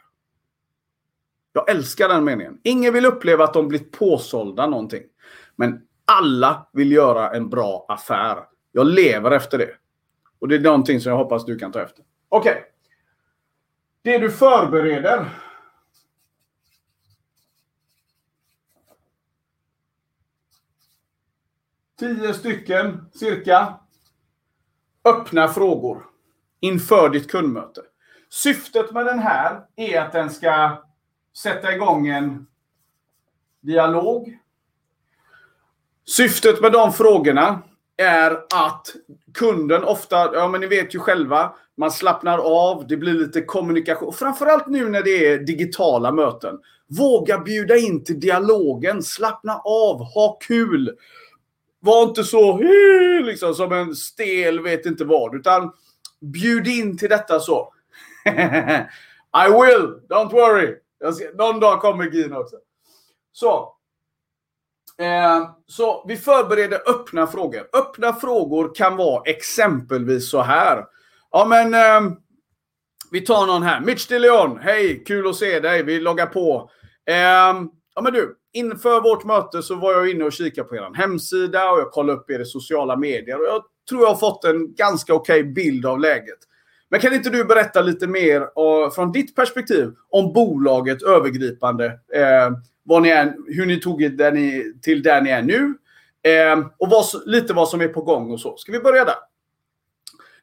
Jag 1.53 1.69
älskar 1.69 2.09
den 2.09 2.23
meningen. 2.23 2.59
Ingen 2.63 2.93
vill 2.93 3.05
uppleva 3.05 3.43
att 3.43 3.53
de 3.53 3.67
blivit 3.67 3.91
påsålda 3.91 4.67
någonting. 4.67 5.03
Men 5.55 5.81
alla 6.05 6.67
vill 6.73 6.91
göra 6.91 7.31
en 7.31 7.49
bra 7.49 7.85
affär. 7.87 8.37
Jag 8.77 8.87
lever 8.87 9.31
efter 9.31 9.57
det. 9.57 9.75
Och 10.39 10.47
det 10.47 10.55
är 10.55 10.59
någonting 10.59 10.99
som 11.01 11.09
jag 11.09 11.17
hoppas 11.17 11.45
du 11.45 11.59
kan 11.59 11.71
ta 11.71 11.81
efter. 11.81 12.05
Okej. 12.29 12.51
Okay. 12.51 12.63
Det 14.01 14.17
du 14.17 14.31
förbereder. 14.31 15.29
Tio 21.99 22.33
stycken 22.33 23.09
cirka. 23.13 23.79
Öppna 25.03 25.47
frågor 25.47 26.05
inför 26.59 27.09
ditt 27.09 27.31
kundmöte. 27.31 27.81
Syftet 28.29 28.91
med 28.91 29.05
den 29.05 29.19
här 29.19 29.65
är 29.75 30.01
att 30.01 30.11
den 30.11 30.29
ska 30.29 30.83
sätta 31.37 31.75
igång 31.75 32.07
en 32.07 32.47
dialog. 33.59 34.39
Syftet 36.05 36.61
med 36.61 36.71
de 36.71 36.93
frågorna 36.93 37.61
är 37.97 38.31
att 38.31 38.87
kunden 39.33 39.83
ofta, 39.83 40.33
ja 40.33 40.47
men 40.47 40.61
ni 40.61 40.67
vet 40.67 40.95
ju 40.95 40.99
själva, 40.99 41.55
man 41.77 41.91
slappnar 41.91 42.37
av, 42.37 42.87
det 42.87 42.97
blir 42.97 43.13
lite 43.13 43.41
kommunikation. 43.41 44.13
Framförallt 44.13 44.67
nu 44.67 44.89
när 44.89 45.03
det 45.03 45.27
är 45.27 45.39
digitala 45.39 46.11
möten. 46.11 46.59
Våga 46.87 47.39
bjuda 47.39 47.77
in 47.77 48.03
till 48.03 48.19
dialogen, 48.19 49.03
slappna 49.03 49.61
av, 49.65 50.03
ha 50.03 50.37
kul. 50.41 50.97
Var 51.79 52.03
inte 52.03 52.23
så 52.23 52.57
liksom 53.23 53.53
som 53.53 53.71
en 53.71 53.95
stel 53.95 54.59
vet 54.59 54.85
inte 54.85 55.05
vad, 55.05 55.35
utan 55.35 55.71
bjud 56.19 56.67
in 56.67 56.97
till 56.97 57.09
detta 57.09 57.39
så. 57.39 57.73
I 59.45 59.49
will, 59.51 59.99
don't 60.09 60.31
worry. 60.31 60.75
Ska, 61.13 61.25
någon 61.33 61.59
dag 61.59 61.81
kommer 61.81 62.11
Gina 62.11 62.39
också. 62.39 62.55
Så, 63.31 63.76
Eh, 65.01 65.49
så 65.67 66.05
vi 66.07 66.17
förbereder 66.17 66.81
öppna 66.89 67.27
frågor. 67.27 67.67
Öppna 67.73 68.13
frågor 68.13 68.75
kan 68.75 68.97
vara 68.97 69.21
exempelvis 69.25 70.29
så 70.29 70.41
här. 70.41 70.85
Ja 71.31 71.45
men 71.45 71.73
eh, 71.73 72.13
vi 73.11 73.21
tar 73.21 73.47
någon 73.47 73.63
här. 73.63 73.81
Mitch 73.81 74.07
DeLeon. 74.07 74.59
Hej, 74.59 75.03
kul 75.07 75.29
att 75.29 75.35
se 75.35 75.59
dig. 75.59 75.83
Vi 75.83 75.99
loggar 75.99 76.25
på. 76.25 76.69
Eh, 77.09 77.15
ja 77.95 78.01
men 78.01 78.13
du, 78.13 78.37
inför 78.53 79.01
vårt 79.01 79.23
möte 79.23 79.63
så 79.63 79.75
var 79.75 79.91
jag 79.91 80.09
inne 80.09 80.23
och 80.23 80.33
kikade 80.33 80.67
på 80.67 80.75
er 80.75 80.93
hemsida 80.93 81.71
och 81.71 81.79
jag 81.79 81.91
kollade 81.91 82.19
upp 82.19 82.29
er 82.29 82.39
i 82.39 82.45
sociala 82.45 82.95
medier. 82.95 83.39
Och 83.39 83.47
jag 83.47 83.63
tror 83.89 84.01
jag 84.01 84.09
har 84.09 84.15
fått 84.15 84.45
en 84.45 84.75
ganska 84.75 85.13
okej 85.13 85.41
okay 85.41 85.53
bild 85.53 85.85
av 85.85 85.99
läget. 85.99 86.39
Men 86.89 86.99
kan 86.99 87.13
inte 87.13 87.29
du 87.29 87.45
berätta 87.45 87.81
lite 87.81 88.07
mer 88.07 88.57
och, 88.59 88.95
från 88.95 89.11
ditt 89.11 89.35
perspektiv 89.35 89.93
om 90.09 90.33
bolaget 90.33 91.03
övergripande? 91.03 91.85
Eh, 92.13 92.51
vad 92.87 93.01
ni 93.01 93.09
är, 93.09 93.35
hur 93.47 93.65
ni 93.65 93.79
tog 93.79 94.17
där 94.17 94.31
ni, 94.31 94.73
till 94.81 95.03
där 95.03 95.21
ni 95.21 95.29
är 95.29 95.41
nu. 95.41 95.77
Eh, 96.21 96.59
och 96.77 96.89
vad, 96.89 97.05
lite 97.25 97.53
vad 97.53 97.69
som 97.69 97.81
är 97.81 97.87
på 97.87 98.01
gång 98.01 98.31
och 98.31 98.39
så. 98.39 98.57
Ska 98.57 98.71
vi 98.71 98.79
börja 98.79 99.05
där? 99.05 99.15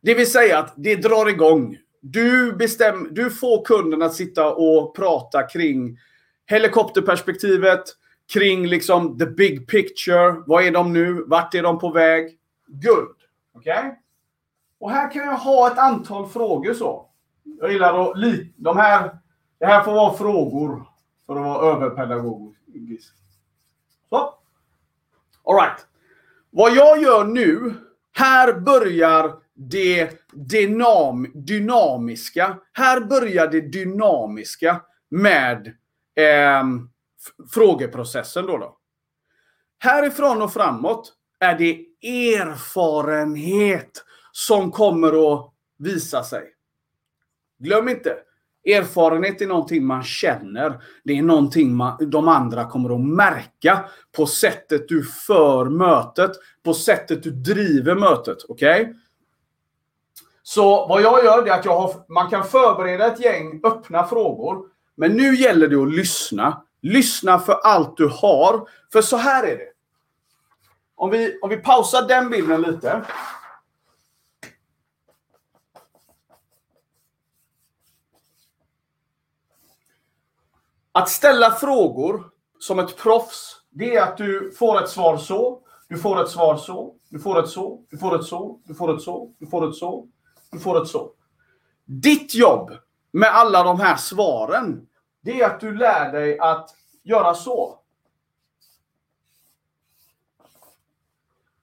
Det 0.03 0.15
vill 0.15 0.31
säga 0.31 0.59
att 0.59 0.73
det 0.77 0.97
drar 0.97 1.29
igång. 1.29 1.79
Du, 2.01 2.53
bestäm, 2.53 3.09
du 3.11 3.31
får 3.31 3.65
kunden 3.65 4.03
att 4.03 4.15
sitta 4.15 4.55
och 4.55 4.97
prata 4.97 5.43
kring 5.43 5.99
helikopterperspektivet, 6.47 7.83
kring 8.33 8.67
liksom 8.67 9.19
the 9.19 9.27
big 9.27 9.69
picture. 9.69 10.43
Vad 10.47 10.65
är 10.65 10.71
de 10.71 10.93
nu? 10.93 11.25
Vart 11.27 11.55
är 11.55 11.63
de 11.63 11.79
på 11.79 11.91
väg? 11.91 12.39
Guld. 12.67 13.17
Okej? 13.55 13.79
Okay? 13.79 13.91
Och 14.79 14.91
här 14.91 15.11
kan 15.11 15.25
jag 15.25 15.37
ha 15.37 15.73
ett 15.73 15.79
antal 15.79 16.29
frågor 16.29 16.75
så. 16.75 17.07
Jag 17.61 17.73
gillar 17.73 18.11
att... 18.11 18.17
De 18.57 18.77
här, 18.77 19.19
det 19.59 19.67
här 19.67 19.85
får 19.85 19.93
vara 19.93 20.15
frågor 20.15 20.94
för 21.27 21.37
att 21.37 21.43
vara 21.43 21.75
överpedagogisk. 21.75 23.15
Så. 24.09 24.35
Alright. 25.45 25.87
Vad 26.51 26.75
jag 26.75 27.03
gör 27.03 27.25
nu, 27.25 27.75
här 28.13 28.61
börjar 28.61 29.37
det 29.55 30.11
dynam 30.33 31.27
dynamiska. 31.35 32.59
Här 32.73 33.01
börjar 33.01 33.49
det 33.49 33.61
dynamiska 33.61 34.83
med 35.09 35.67
eh, 36.15 36.65
frågeprocessen. 37.51 38.47
Då, 38.47 38.59
då. 38.59 38.79
Härifrån 39.79 40.43
och 40.43 40.53
framåt 40.53 41.13
är 41.39 41.59
det 41.59 41.87
erfarenhet 42.35 44.05
som 44.33 44.71
kommer 44.71 45.35
att 45.35 45.53
visa 45.79 46.23
sig. 46.23 46.55
Glöm 47.59 47.89
inte, 47.89 48.17
Erfarenhet 48.65 49.41
är 49.41 49.47
någonting 49.47 49.87
man 49.87 50.03
känner. 50.03 50.81
Det 51.05 51.19
är 51.19 51.23
någonting 51.23 51.75
man, 51.75 52.11
de 52.11 52.29
andra 52.29 52.65
kommer 52.65 52.95
att 52.95 53.01
märka 53.01 53.85
på 54.17 54.27
sättet 54.27 54.89
du 54.89 55.05
för 55.05 55.65
mötet, 55.65 56.31
på 56.65 56.75
sättet 56.75 57.23
du 57.23 57.31
driver 57.31 57.95
mötet. 57.95 58.39
Okej? 58.49 58.83
Okay? 58.83 58.95
Så 60.43 60.87
vad 60.87 61.03
jag 61.03 61.25
gör 61.25 61.47
är 61.47 61.53
att 61.53 61.65
jag 61.65 61.81
har, 61.81 61.95
man 62.09 62.31
kan 62.31 62.45
förbereda 62.45 63.07
ett 63.07 63.21
gäng 63.21 63.61
öppna 63.65 64.07
frågor. 64.07 64.67
Men 64.97 65.13
nu 65.13 65.35
gäller 65.35 65.69
det 65.69 65.77
att 65.77 65.95
lyssna. 65.95 66.63
Lyssna 66.83 67.39
för 67.39 67.53
allt 67.53 67.97
du 67.97 68.09
har. 68.09 68.69
För 68.93 69.03
så 69.03 69.17
här 69.17 69.45
är 69.45 69.57
det. 69.57 69.69
Om 70.97 71.11
vi, 71.11 71.39
om 71.43 71.51
vi 71.51 71.57
pausar 71.57 72.09
den 72.09 72.31
bilden 72.31 72.63
lite. 72.63 73.03
Att 80.97 81.09
ställa 81.09 81.51
frågor 81.51 82.25
som 82.59 82.79
ett 82.79 82.97
proffs, 82.97 83.57
det 83.71 83.97
är 83.97 84.03
att 84.03 84.17
du 84.17 84.53
får 84.59 84.83
ett 84.83 84.89
svar 84.89 85.17
så, 85.17 85.61
du 85.89 85.99
får 85.99 86.23
ett 86.23 86.29
svar 86.29 86.57
så, 86.57 86.95
du 87.09 87.19
får 87.19 87.43
ett 87.43 87.49
så, 87.49 87.85
du 87.91 87.99
får 87.99 88.21
ett 88.21 88.25
så, 88.25 88.61
du 88.65 88.75
får 88.75 88.97
ett 88.97 89.03
så, 89.03 89.35
du 89.39 89.47
får 89.47 89.69
ett 89.69 89.75
så, 89.75 90.09
du 90.53 90.59
får 90.59 90.83
ett 90.83 90.89
så. 90.89 91.11
Ditt 91.85 92.35
jobb 92.35 92.71
med 93.13 93.29
alla 93.35 93.63
de 93.63 93.81
här 93.81 93.97
svaren, 93.97 94.87
det 95.23 95.41
är 95.41 95.47
att 95.47 95.61
du 95.61 95.77
lär 95.77 96.13
dig 96.13 96.39
att 96.39 96.71
göra 97.03 97.35
så. 97.35 97.79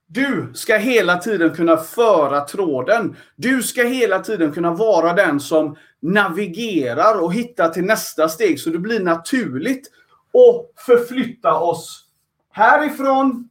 Du 0.06 0.52
ska 0.54 0.76
hela 0.76 1.18
tiden 1.18 1.54
kunna 1.54 1.76
föra 1.76 2.40
tråden. 2.40 3.16
Du 3.36 3.62
ska 3.62 3.82
hela 3.82 4.18
tiden 4.18 4.52
kunna 4.52 4.70
vara 4.74 5.12
den 5.12 5.40
som 5.40 5.76
navigerar 6.02 7.20
och 7.20 7.34
hittar 7.34 7.68
till 7.68 7.84
nästa 7.84 8.28
steg 8.28 8.60
så 8.60 8.70
det 8.70 8.78
blir 8.78 9.00
naturligt 9.00 9.90
och 10.32 10.72
förflytta 10.76 11.58
oss 11.58 12.08
härifrån 12.50 13.48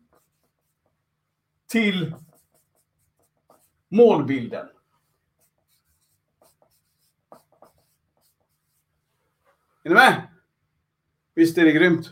till 1.67 2.15
målbilden. 3.89 4.67
Är 9.83 9.89
ni 9.89 9.95
med? 9.95 10.27
Visst 11.35 11.57
är 11.57 11.65
det 11.65 11.71
grymt? 11.71 12.09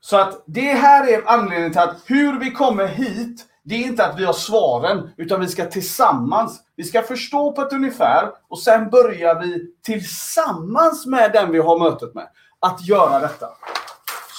Så 0.00 0.16
att 0.16 0.42
det 0.46 0.72
här 0.72 1.08
är 1.08 1.28
anledningen 1.28 1.72
till 1.72 1.80
att 1.80 2.02
hur 2.06 2.38
vi 2.38 2.50
kommer 2.50 2.86
hit 2.86 3.46
det 3.70 3.76
är 3.76 3.86
inte 3.86 4.06
att 4.06 4.20
vi 4.20 4.24
har 4.24 4.32
svaren, 4.32 5.10
utan 5.16 5.40
vi 5.40 5.48
ska 5.48 5.64
tillsammans. 5.64 6.60
Vi 6.76 6.84
ska 6.84 7.02
förstå 7.02 7.52
på 7.52 7.62
ett 7.62 7.72
ungefär 7.72 8.30
och 8.48 8.58
sen 8.58 8.90
börjar 8.90 9.40
vi 9.40 9.74
tillsammans 9.82 11.06
med 11.06 11.32
den 11.32 11.52
vi 11.52 11.58
har 11.58 11.78
mötet 11.78 12.14
med 12.14 12.28
att 12.60 12.86
göra 12.86 13.20
detta. 13.20 13.46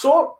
Så 0.02 0.38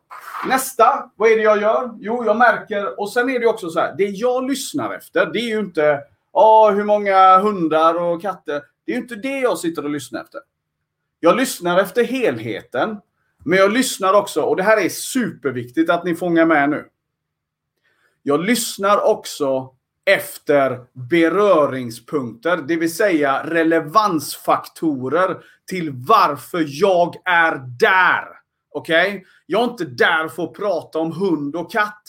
nästa, 0.48 1.12
vad 1.16 1.32
är 1.32 1.36
det 1.36 1.42
jag 1.42 1.62
gör? 1.62 1.92
Jo, 2.00 2.26
jag 2.26 2.38
märker, 2.38 3.00
och 3.00 3.12
sen 3.12 3.30
är 3.30 3.40
det 3.40 3.48
också 3.48 3.70
så 3.70 3.80
här, 3.80 3.96
det 3.98 4.06
jag 4.06 4.50
lyssnar 4.50 4.94
efter, 4.94 5.26
det 5.26 5.40
är 5.40 5.50
ju 5.50 5.60
inte 5.60 6.00
oh, 6.32 6.72
hur 6.72 6.84
många 6.84 7.38
hundar 7.38 8.02
och 8.02 8.22
katter. 8.22 8.62
Det 8.86 8.92
är 8.92 8.96
ju 8.96 9.02
inte 9.02 9.16
det 9.16 9.40
jag 9.40 9.58
sitter 9.58 9.84
och 9.84 9.90
lyssnar 9.90 10.22
efter. 10.22 10.42
Jag 11.20 11.38
lyssnar 11.38 11.80
efter 11.80 12.04
helheten, 12.04 12.98
men 13.46 13.60
jag 13.60 13.72
lyssnar 13.72 14.14
också, 14.14 14.42
och 14.42 14.56
det 14.56 14.64
här 14.64 14.78
är 14.86 14.90
superviktigt 14.90 15.90
att 15.90 16.04
ni 16.04 16.16
fångar 16.16 16.46
med 16.46 16.70
nu. 16.70 16.86
Jag 18.24 18.46
lyssnar 18.46 19.06
också 19.10 19.76
efter 20.06 20.80
beröringspunkter, 21.10 22.58
det 22.58 22.76
vill 22.76 22.96
säga 22.96 23.44
relevansfaktorer 23.46 25.38
till 25.70 25.92
varför 25.92 26.66
jag 26.68 27.16
är 27.26 27.56
där. 27.80 28.26
Okej? 28.72 29.10
Okay? 29.10 29.24
Jag 29.46 29.62
är 29.62 29.72
inte 29.72 29.86
där 29.86 30.28
för 30.28 30.44
att 30.44 30.54
prata 30.54 31.00
om 31.00 31.12
hund 31.12 31.56
och 31.56 31.72
katt. 31.72 32.04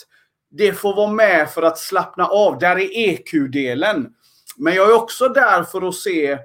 Det 0.51 0.73
får 0.73 0.95
vara 0.95 1.11
med 1.11 1.49
för 1.49 1.61
att 1.61 1.77
slappna 1.77 2.25
av. 2.25 2.59
Där 2.59 2.79
är 2.79 3.09
EQ-delen. 3.09 4.09
Men 4.57 4.73
jag 4.73 4.89
är 4.89 4.95
också 4.95 5.29
där 5.29 5.63
för 5.63 5.87
att 5.87 5.95
se, 5.95 6.37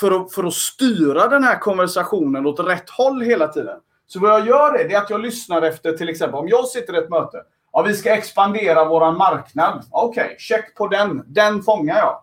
för 0.00 0.20
att, 0.20 0.34
för 0.34 0.44
att 0.44 0.54
styra 0.54 1.28
den 1.28 1.44
här 1.44 1.58
konversationen 1.58 2.46
åt 2.46 2.60
rätt 2.60 2.90
håll 2.90 3.20
hela 3.20 3.48
tiden. 3.48 3.78
Så 4.06 4.20
vad 4.20 4.30
jag 4.30 4.46
gör 4.46 4.78
är, 4.78 4.88
det 4.88 4.94
är 4.94 4.98
att 4.98 5.10
jag 5.10 5.20
lyssnar 5.20 5.62
efter 5.62 5.92
till 5.92 6.08
exempel 6.08 6.38
om 6.40 6.48
jag 6.48 6.68
sitter 6.68 6.94
i 6.94 6.98
ett 6.98 7.10
möte. 7.10 7.42
Ja, 7.80 7.84
vi 7.84 7.94
ska 7.94 8.14
expandera 8.14 8.84
våran 8.84 9.16
marknad. 9.16 9.84
Okej, 9.90 10.24
okay, 10.24 10.36
check 10.38 10.74
på 10.74 10.88
den. 10.88 11.24
Den 11.26 11.62
fångar 11.62 11.96
jag. 11.96 12.22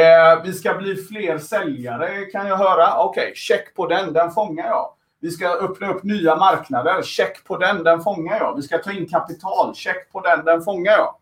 Eh, 0.00 0.42
vi 0.44 0.52
ska 0.52 0.74
bli 0.74 0.96
fler 0.96 1.38
säljare 1.38 2.24
kan 2.24 2.46
jag 2.46 2.56
höra. 2.56 2.98
Okej, 2.98 3.22
okay, 3.22 3.34
check 3.34 3.74
på 3.74 3.86
den. 3.86 4.12
Den 4.12 4.30
fångar 4.30 4.66
jag. 4.66 4.92
Vi 5.20 5.30
ska 5.30 5.48
öppna 5.48 5.90
upp 5.90 6.02
nya 6.02 6.36
marknader. 6.36 7.02
Check 7.02 7.44
på 7.44 7.56
den. 7.56 7.84
Den 7.84 8.02
fångar 8.02 8.38
jag. 8.38 8.56
Vi 8.56 8.62
ska 8.62 8.78
ta 8.78 8.92
in 8.92 9.08
kapital. 9.08 9.74
Check 9.74 10.12
på 10.12 10.20
den. 10.20 10.44
Den 10.44 10.62
fångar 10.62 10.92
jag. 10.92 11.14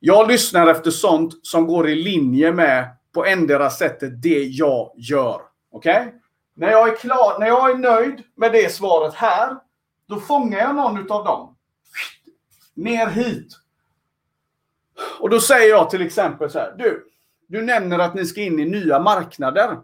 Jag 0.00 0.28
lyssnar 0.28 0.66
efter 0.66 0.90
sånt 0.90 1.46
som 1.46 1.66
går 1.66 1.88
i 1.88 1.94
linje 1.94 2.52
med 2.52 2.88
på 3.14 3.24
endera 3.24 3.70
sättet 3.70 4.22
det 4.22 4.42
jag 4.42 4.92
gör. 4.96 5.40
Okej? 5.72 5.96
Okay? 5.96 6.12
När 6.54 6.70
jag 6.70 6.88
är 6.88 6.96
klar, 6.96 7.38
när 7.38 7.46
jag 7.46 7.70
är 7.70 7.74
nöjd 7.74 8.22
med 8.36 8.52
det 8.52 8.72
svaret 8.72 9.14
här, 9.14 9.56
då 10.08 10.20
fångar 10.20 10.58
jag 10.58 10.74
någon 10.74 11.12
av 11.12 11.24
dem. 11.24 11.54
Ner 12.78 13.06
hit. 13.06 13.52
Och 15.20 15.30
då 15.30 15.40
säger 15.40 15.68
jag 15.68 15.90
till 15.90 16.02
exempel 16.02 16.50
så 16.50 16.58
här. 16.58 16.74
Du, 16.78 17.06
du 17.46 17.62
nämner 17.62 17.98
att 17.98 18.14
ni 18.14 18.26
ska 18.26 18.40
in 18.40 18.60
i 18.60 18.64
nya 18.64 18.98
marknader. 18.98 19.78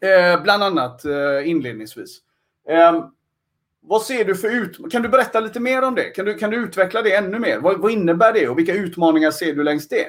Eh, 0.00 0.42
bland 0.42 0.62
annat 0.62 1.04
eh, 1.04 1.48
inledningsvis. 1.48 2.18
Eh, 2.68 3.04
vad 3.80 4.02
ser 4.02 4.24
du 4.24 4.34
för 4.34 4.48
ut... 4.48 4.92
Kan 4.92 5.02
du 5.02 5.08
berätta 5.08 5.40
lite 5.40 5.60
mer 5.60 5.82
om 5.82 5.94
det? 5.94 6.04
Kan 6.04 6.24
du, 6.24 6.34
kan 6.34 6.50
du 6.50 6.56
utveckla 6.56 7.02
det 7.02 7.14
ännu 7.14 7.38
mer? 7.38 7.58
Vad, 7.58 7.80
vad 7.80 7.90
innebär 7.90 8.32
det 8.32 8.48
och 8.48 8.58
vilka 8.58 8.74
utmaningar 8.74 9.30
ser 9.30 9.54
du 9.54 9.62
längs 9.62 9.88
det? 9.88 10.06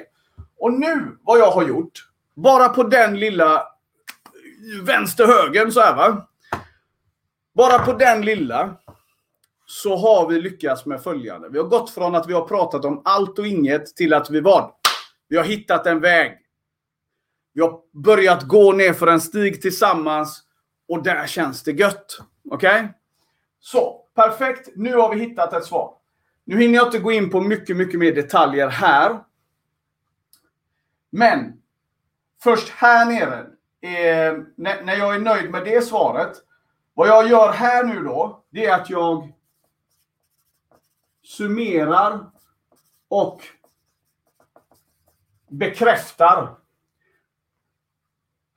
Och 0.58 0.72
nu, 0.72 1.16
vad 1.22 1.38
jag 1.38 1.50
har 1.50 1.68
gjort, 1.68 2.08
bara 2.34 2.68
på 2.68 2.82
den 2.82 3.20
lilla 3.20 3.62
vänster-högern 4.82 5.72
så 5.72 5.80
här 5.80 5.96
va. 5.96 6.28
Bara 7.54 7.78
på 7.78 7.92
den 7.92 8.22
lilla 8.22 8.76
så 9.70 9.96
har 9.96 10.28
vi 10.28 10.40
lyckats 10.40 10.86
med 10.86 11.02
följande. 11.02 11.48
Vi 11.48 11.58
har 11.58 11.66
gått 11.66 11.90
från 11.90 12.14
att 12.14 12.28
vi 12.28 12.32
har 12.32 12.48
pratat 12.48 12.84
om 12.84 13.02
allt 13.04 13.38
och 13.38 13.46
inget 13.46 13.96
till 13.96 14.14
att 14.14 14.30
vi 14.30 14.40
vad? 14.40 14.72
Vi 15.28 15.36
har 15.36 15.44
hittat 15.44 15.86
en 15.86 16.00
väg. 16.00 16.38
Vi 17.52 17.60
har 17.60 17.80
börjat 17.92 18.42
gå 18.42 18.72
ner 18.72 18.92
för 18.92 19.06
en 19.06 19.20
stig 19.20 19.62
tillsammans 19.62 20.42
och 20.88 21.02
där 21.02 21.26
känns 21.26 21.62
det 21.62 21.72
gött. 21.72 22.18
Okej? 22.50 22.80
Okay? 22.80 22.88
Så, 23.60 24.04
perfekt. 24.14 24.68
Nu 24.76 24.94
har 24.94 25.14
vi 25.14 25.20
hittat 25.20 25.52
ett 25.52 25.64
svar. 25.64 25.94
Nu 26.44 26.60
hinner 26.60 26.74
jag 26.74 26.86
inte 26.86 26.98
gå 26.98 27.12
in 27.12 27.30
på 27.30 27.40
mycket, 27.40 27.76
mycket 27.76 28.00
mer 28.00 28.14
detaljer 28.14 28.68
här. 28.68 29.18
Men 31.10 31.52
först 32.42 32.68
här 32.68 33.06
nere, 33.06 33.38
eh, 33.82 34.38
när, 34.56 34.82
när 34.82 34.96
jag 34.96 35.14
är 35.14 35.18
nöjd 35.18 35.50
med 35.50 35.64
det 35.64 35.84
svaret. 35.84 36.32
Vad 36.94 37.08
jag 37.08 37.28
gör 37.28 37.52
här 37.52 37.84
nu 37.84 38.02
då, 38.02 38.44
det 38.50 38.66
är 38.66 38.74
att 38.74 38.90
jag 38.90 39.32
summerar 41.30 42.20
och 43.08 43.42
bekräftar. 45.48 46.54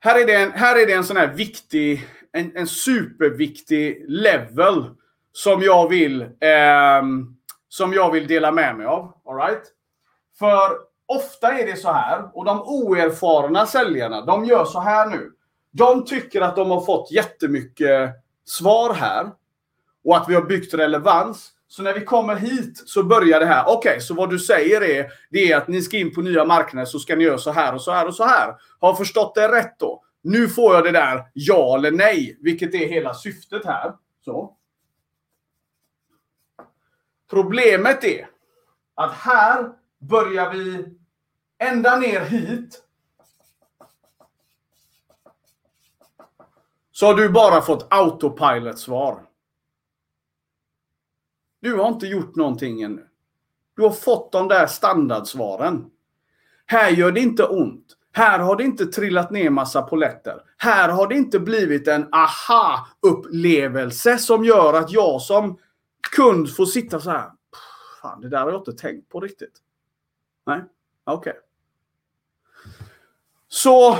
Här 0.00 0.20
är 0.20 0.26
det 0.26 0.34
en, 0.34 0.52
här 0.52 0.82
är 0.82 0.86
det 0.86 0.92
en 0.92 1.04
sån 1.04 1.16
här 1.16 1.32
viktig 1.32 2.08
en, 2.32 2.56
en 2.56 2.66
superviktig 2.66 4.04
level 4.08 4.90
som 5.32 5.62
jag 5.62 5.88
vill 5.88 6.22
eh, 6.22 7.02
som 7.68 7.92
jag 7.92 8.12
vill 8.12 8.26
dela 8.26 8.52
med 8.52 8.76
mig 8.76 8.86
av. 8.86 9.12
All 9.24 9.36
right? 9.36 9.62
För 10.38 10.78
ofta 11.06 11.58
är 11.58 11.66
det 11.66 11.76
så 11.76 11.92
här, 11.92 12.36
och 12.36 12.44
de 12.44 12.62
oerfarna 12.62 13.66
säljarna, 13.66 14.20
de 14.20 14.44
gör 14.44 14.64
så 14.64 14.80
här 14.80 15.10
nu. 15.10 15.32
De 15.70 16.04
tycker 16.04 16.40
att 16.40 16.56
de 16.56 16.70
har 16.70 16.80
fått 16.80 17.10
jättemycket 17.10 18.10
svar 18.44 18.94
här 18.94 19.30
och 20.04 20.16
att 20.16 20.28
vi 20.28 20.34
har 20.34 20.42
byggt 20.42 20.74
relevans. 20.74 21.50
Så 21.74 21.82
när 21.82 21.94
vi 21.94 22.04
kommer 22.04 22.36
hit 22.36 22.82
så 22.86 23.02
börjar 23.02 23.40
det 23.40 23.46
här. 23.46 23.64
Okej, 23.66 23.90
okay, 23.90 24.00
så 24.00 24.14
vad 24.14 24.30
du 24.30 24.38
säger 24.38 24.82
är, 24.82 25.12
det 25.30 25.52
är 25.52 25.56
att 25.56 25.68
ni 25.68 25.82
ska 25.82 25.98
in 25.98 26.14
på 26.14 26.20
nya 26.20 26.44
marknader 26.44 26.86
så 26.86 26.98
ska 26.98 27.16
ni 27.16 27.24
göra 27.24 27.38
så 27.38 27.50
här 27.50 27.74
och 27.74 27.82
så 27.82 27.92
här 27.92 28.06
och 28.06 28.14
så 28.14 28.24
här. 28.24 28.54
Har 28.78 28.94
förstått 28.94 29.34
det 29.34 29.52
rätt 29.52 29.78
då? 29.78 30.04
Nu 30.22 30.48
får 30.48 30.74
jag 30.74 30.84
det 30.84 30.90
där 30.90 31.24
ja 31.32 31.76
eller 31.76 31.90
nej, 31.90 32.38
vilket 32.40 32.74
är 32.74 32.88
hela 32.88 33.14
syftet 33.14 33.64
här. 33.64 33.92
Så. 34.24 34.56
Problemet 37.30 38.04
är 38.04 38.28
att 38.94 39.12
här 39.12 39.70
börjar 39.98 40.52
vi 40.52 40.84
ända 41.58 41.96
ner 41.96 42.20
hit. 42.20 42.82
Så 46.92 47.06
har 47.06 47.14
du 47.14 47.28
bara 47.28 47.60
fått 47.60 47.86
autopilot-svar. 47.90 49.33
Du 51.64 51.74
har 51.74 51.88
inte 51.88 52.06
gjort 52.06 52.36
någonting 52.36 52.82
ännu. 52.82 53.06
Du 53.76 53.82
har 53.82 53.90
fått 53.90 54.32
de 54.32 54.48
där 54.48 54.66
standardsvaren. 54.66 55.90
Här 56.66 56.90
gör 56.90 57.12
det 57.12 57.20
inte 57.20 57.44
ont. 57.44 57.86
Här 58.12 58.38
har 58.38 58.56
det 58.56 58.64
inte 58.64 58.86
trillat 58.86 59.30
ner 59.30 59.50
massa 59.50 59.82
poletter. 59.82 60.42
Här 60.56 60.88
har 60.88 61.08
det 61.08 61.14
inte 61.14 61.38
blivit 61.38 61.88
en 61.88 62.14
aha-upplevelse 62.14 64.18
som 64.18 64.44
gör 64.44 64.74
att 64.74 64.92
jag 64.92 65.22
som 65.22 65.58
kund 66.16 66.56
får 66.56 66.66
sitta 66.66 67.00
så 67.00 67.10
här. 67.10 67.30
Fan, 68.02 68.20
det 68.20 68.28
där 68.28 68.40
har 68.40 68.50
jag 68.50 68.60
inte 68.60 68.72
tänkt 68.72 69.08
på 69.08 69.20
riktigt. 69.20 69.56
Nej, 70.46 70.60
okej. 71.04 71.30
Okay. 71.30 71.42
Så 73.48 73.96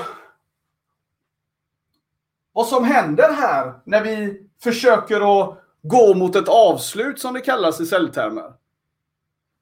vad 2.52 2.66
som 2.66 2.84
händer 2.84 3.32
här 3.32 3.74
när 3.84 4.04
vi 4.04 4.46
försöker 4.62 5.42
att 5.42 5.63
gå 5.84 6.14
mot 6.14 6.36
ett 6.36 6.48
avslut 6.48 7.20
som 7.20 7.34
det 7.34 7.40
kallas 7.40 7.80
i 7.80 7.86
säljtermer. 7.86 8.52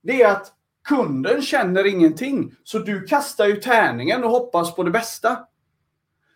Det 0.03 0.23
är 0.23 0.33
att 0.33 0.53
Kunden 0.89 1.43
känner 1.43 1.87
ingenting. 1.87 2.55
Så 2.65 2.79
du 2.79 3.05
kastar 3.05 3.47
ju 3.47 3.57
tärningen 3.57 4.25
och 4.25 4.31
hoppas 4.31 4.75
på 4.75 4.83
det 4.83 4.91
bästa. 4.91 5.39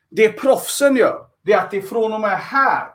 Det 0.08 0.28
proffsen 0.28 0.96
gör, 0.96 1.26
det 1.42 1.52
är 1.52 1.58
att 1.58 1.70
det 1.70 1.82
från 1.82 2.12
och 2.12 2.20
med 2.20 2.38
här 2.38 2.88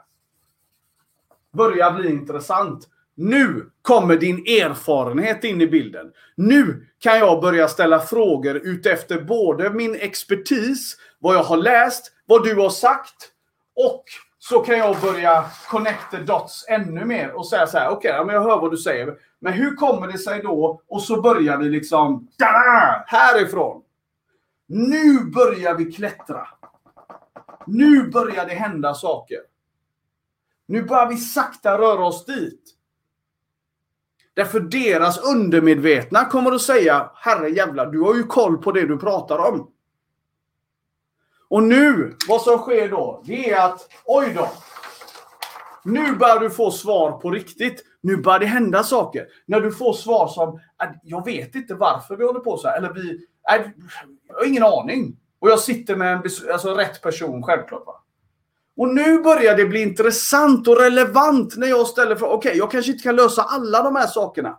börjar 1.54 1.92
bli 1.92 2.10
intressant. 2.10 2.88
Nu 3.16 3.72
kommer 3.82 4.18
din 4.18 4.38
erfarenhet 4.38 5.44
in 5.44 5.62
i 5.62 5.68
bilden. 5.68 6.12
Nu 6.36 6.88
kan 7.00 7.20
jag 7.20 7.42
börja 7.42 7.68
ställa 7.68 8.00
frågor 8.00 8.56
utefter 8.56 9.22
både 9.22 9.70
min 9.70 9.96
expertis, 9.96 10.98
vad 11.20 11.36
jag 11.36 11.44
har 11.44 11.58
läst, 11.58 12.12
vad 12.26 12.44
du 12.44 12.56
har 12.56 12.70
sagt 12.70 13.32
och 13.76 14.04
så 14.44 14.60
kan 14.60 14.78
jag 14.78 15.02
börja 15.02 15.46
connect 15.70 16.12
the 16.12 16.18
dots 16.18 16.66
ännu 16.70 17.06
mer 17.06 17.32
och 17.32 17.48
säga 17.48 17.68
så 17.68 17.78
här, 17.78 17.90
okej, 17.90 18.20
okay, 18.20 18.36
jag 18.36 18.44
hör 18.44 18.62
vad 18.62 18.72
du 18.72 18.78
säger. 18.78 19.18
Men 19.40 19.54
hur 19.54 19.76
kommer 19.76 20.08
det 20.08 20.18
sig 20.18 20.42
då? 20.42 20.82
Och 20.88 21.02
så 21.02 21.22
börjar 21.22 21.58
vi 21.58 21.70
liksom 21.70 22.28
härifrån. 23.06 23.82
Nu 24.68 25.20
börjar 25.24 25.76
vi 25.76 25.92
klättra. 25.92 26.48
Nu 27.68 28.10
börjar 28.10 28.46
det 28.46 28.54
hända 28.54 28.94
saker. 28.94 29.40
Nu 30.66 30.84
börjar 30.84 31.10
vi 31.10 31.18
sakta 31.18 31.78
röra 31.78 32.06
oss 32.06 32.26
dit. 32.26 32.76
Därför 34.34 34.60
deras 34.60 35.18
undermedvetna 35.18 36.26
kommer 36.26 36.52
att 36.52 36.62
säga, 36.62 37.12
herre 37.16 37.50
jävlar, 37.50 37.86
du 37.86 38.00
har 38.00 38.16
ju 38.16 38.24
koll 38.24 38.58
på 38.58 38.72
det 38.72 38.86
du 38.86 38.98
pratar 38.98 39.38
om. 39.38 39.72
Och 41.52 41.64
nu, 41.64 42.18
vad 42.28 42.42
som 42.42 42.58
sker 42.58 42.90
då, 42.90 43.24
det 43.26 43.52
är 43.52 43.66
att 43.66 43.88
oj 44.06 44.34
då. 44.36 44.50
Nu 45.84 46.16
börjar 46.16 46.40
du 46.40 46.50
få 46.50 46.72
svar 46.72 47.12
på 47.12 47.32
riktigt. 47.32 47.84
Nu 48.02 48.18
börjar 48.18 48.40
det 48.40 48.46
hända 48.46 48.84
saker. 48.84 49.28
När 49.46 49.62
du 49.62 49.72
får 49.72 49.94
svar 49.94 50.28
som 50.28 50.54
äh, 50.84 50.90
jag 51.04 51.26
vet 51.26 51.56
inte 51.56 51.74
varför 51.74 52.16
vi 52.16 52.26
håller 52.26 52.40
på 52.40 52.58
så 52.58 52.68
här. 52.68 52.78
Eller 52.78 52.94
vi, 52.94 53.12
äh, 53.56 53.68
jag 54.28 54.36
har 54.36 54.46
ingen 54.46 54.64
aning. 54.64 55.18
Och 55.40 55.50
jag 55.50 55.60
sitter 55.60 55.96
med 55.96 56.14
en, 56.14 56.24
alltså, 56.52 56.74
rätt 56.74 57.02
person, 57.02 57.44
självklart. 57.44 57.86
Va? 57.86 58.04
Och 58.78 58.88
nu 58.88 59.20
börjar 59.22 59.58
det 59.58 59.66
bli 59.66 59.82
intressant 59.82 60.68
och 60.68 60.80
relevant 60.80 61.58
när 61.58 61.68
jag 61.68 61.88
ställer 61.88 62.16
frågan. 62.16 62.36
Okej, 62.36 62.50
okay, 62.50 62.60
jag 62.60 62.72
kanske 62.72 62.92
inte 62.92 63.04
kan 63.04 63.16
lösa 63.16 63.42
alla 63.42 63.84
de 63.84 63.96
här 63.96 64.08
sakerna. 64.08 64.58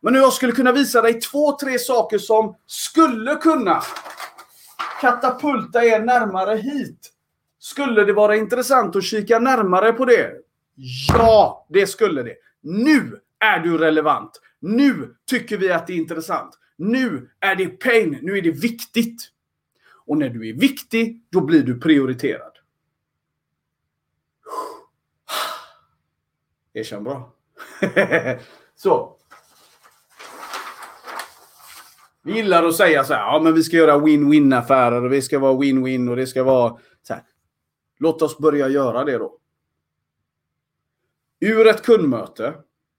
Men 0.00 0.12
nu 0.12 0.18
jag 0.18 0.32
skulle 0.32 0.52
kunna 0.52 0.72
visa 0.72 1.02
dig 1.02 1.20
två, 1.20 1.58
tre 1.58 1.78
saker 1.78 2.18
som 2.18 2.54
skulle 2.66 3.34
kunna 3.34 3.82
katapulta 5.02 5.84
er 5.84 6.00
närmare 6.00 6.56
hit. 6.56 7.12
Skulle 7.58 8.04
det 8.04 8.12
vara 8.12 8.36
intressant 8.36 8.96
att 8.96 9.04
kika 9.04 9.38
närmare 9.38 9.92
på 9.92 10.04
det? 10.04 10.32
Ja, 11.08 11.66
det 11.68 11.86
skulle 11.86 12.22
det. 12.22 12.36
Nu 12.60 13.20
är 13.38 13.60
du 13.60 13.78
relevant. 13.78 14.40
Nu 14.60 15.14
tycker 15.26 15.56
vi 15.56 15.72
att 15.72 15.86
det 15.86 15.92
är 15.92 15.96
intressant. 15.96 16.58
Nu 16.76 17.30
är 17.40 17.56
det 17.56 17.66
pain. 17.66 18.18
Nu 18.22 18.38
är 18.38 18.42
det 18.42 18.50
viktigt. 18.50 19.22
Och 20.06 20.18
när 20.18 20.28
du 20.28 20.48
är 20.48 20.52
viktig, 20.52 21.22
då 21.30 21.40
blir 21.40 21.62
du 21.62 21.80
prioriterad. 21.80 22.52
Det 26.72 26.84
känns 26.84 27.04
bra. 27.04 27.32
så. 28.76 29.16
Vi 32.24 32.32
gillar 32.32 32.64
att 32.64 32.76
säga 32.76 33.04
så 33.04 33.14
här, 33.14 33.20
ja 33.20 33.40
men 33.42 33.54
vi 33.54 33.62
ska 33.62 33.76
göra 33.76 33.98
win-win 33.98 34.58
affärer 34.58 35.04
och 35.04 35.12
vi 35.12 35.22
ska 35.22 35.38
vara 35.38 35.52
win-win 35.52 36.10
och 36.10 36.16
det 36.16 36.26
ska 36.26 36.44
vara 36.44 36.78
så 37.02 37.14
här. 37.14 37.22
Låt 37.98 38.22
oss 38.22 38.38
börja 38.38 38.68
göra 38.68 39.04
det 39.04 39.18
då. 39.18 39.38
Ur 41.40 41.66
ett 41.66 41.82
kundmöte. 41.82 42.54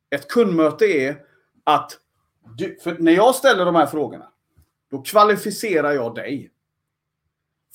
Ett 0.10 0.28
kundmöte 0.28 0.86
är 0.86 1.18
att 1.64 2.00
du, 2.58 2.78
för 2.84 2.98
när 3.00 3.12
jag 3.12 3.36
ställer 3.36 3.66
de 3.66 3.76
här 3.76 3.86
frågorna, 3.86 4.28
då 4.92 5.02
kvalificerar 5.02 5.92
jag 5.92 6.16
dig. 6.16 6.52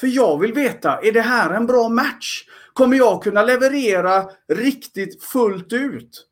För 0.00 0.06
jag 0.06 0.38
vill 0.38 0.52
veta, 0.52 1.00
är 1.00 1.12
det 1.12 1.20
här 1.20 1.54
en 1.54 1.66
bra 1.66 1.88
match? 1.88 2.44
Kommer 2.72 2.96
jag 2.96 3.22
kunna 3.22 3.42
leverera 3.42 4.30
riktigt 4.48 5.22
fullt 5.22 5.72
ut? 5.72 6.27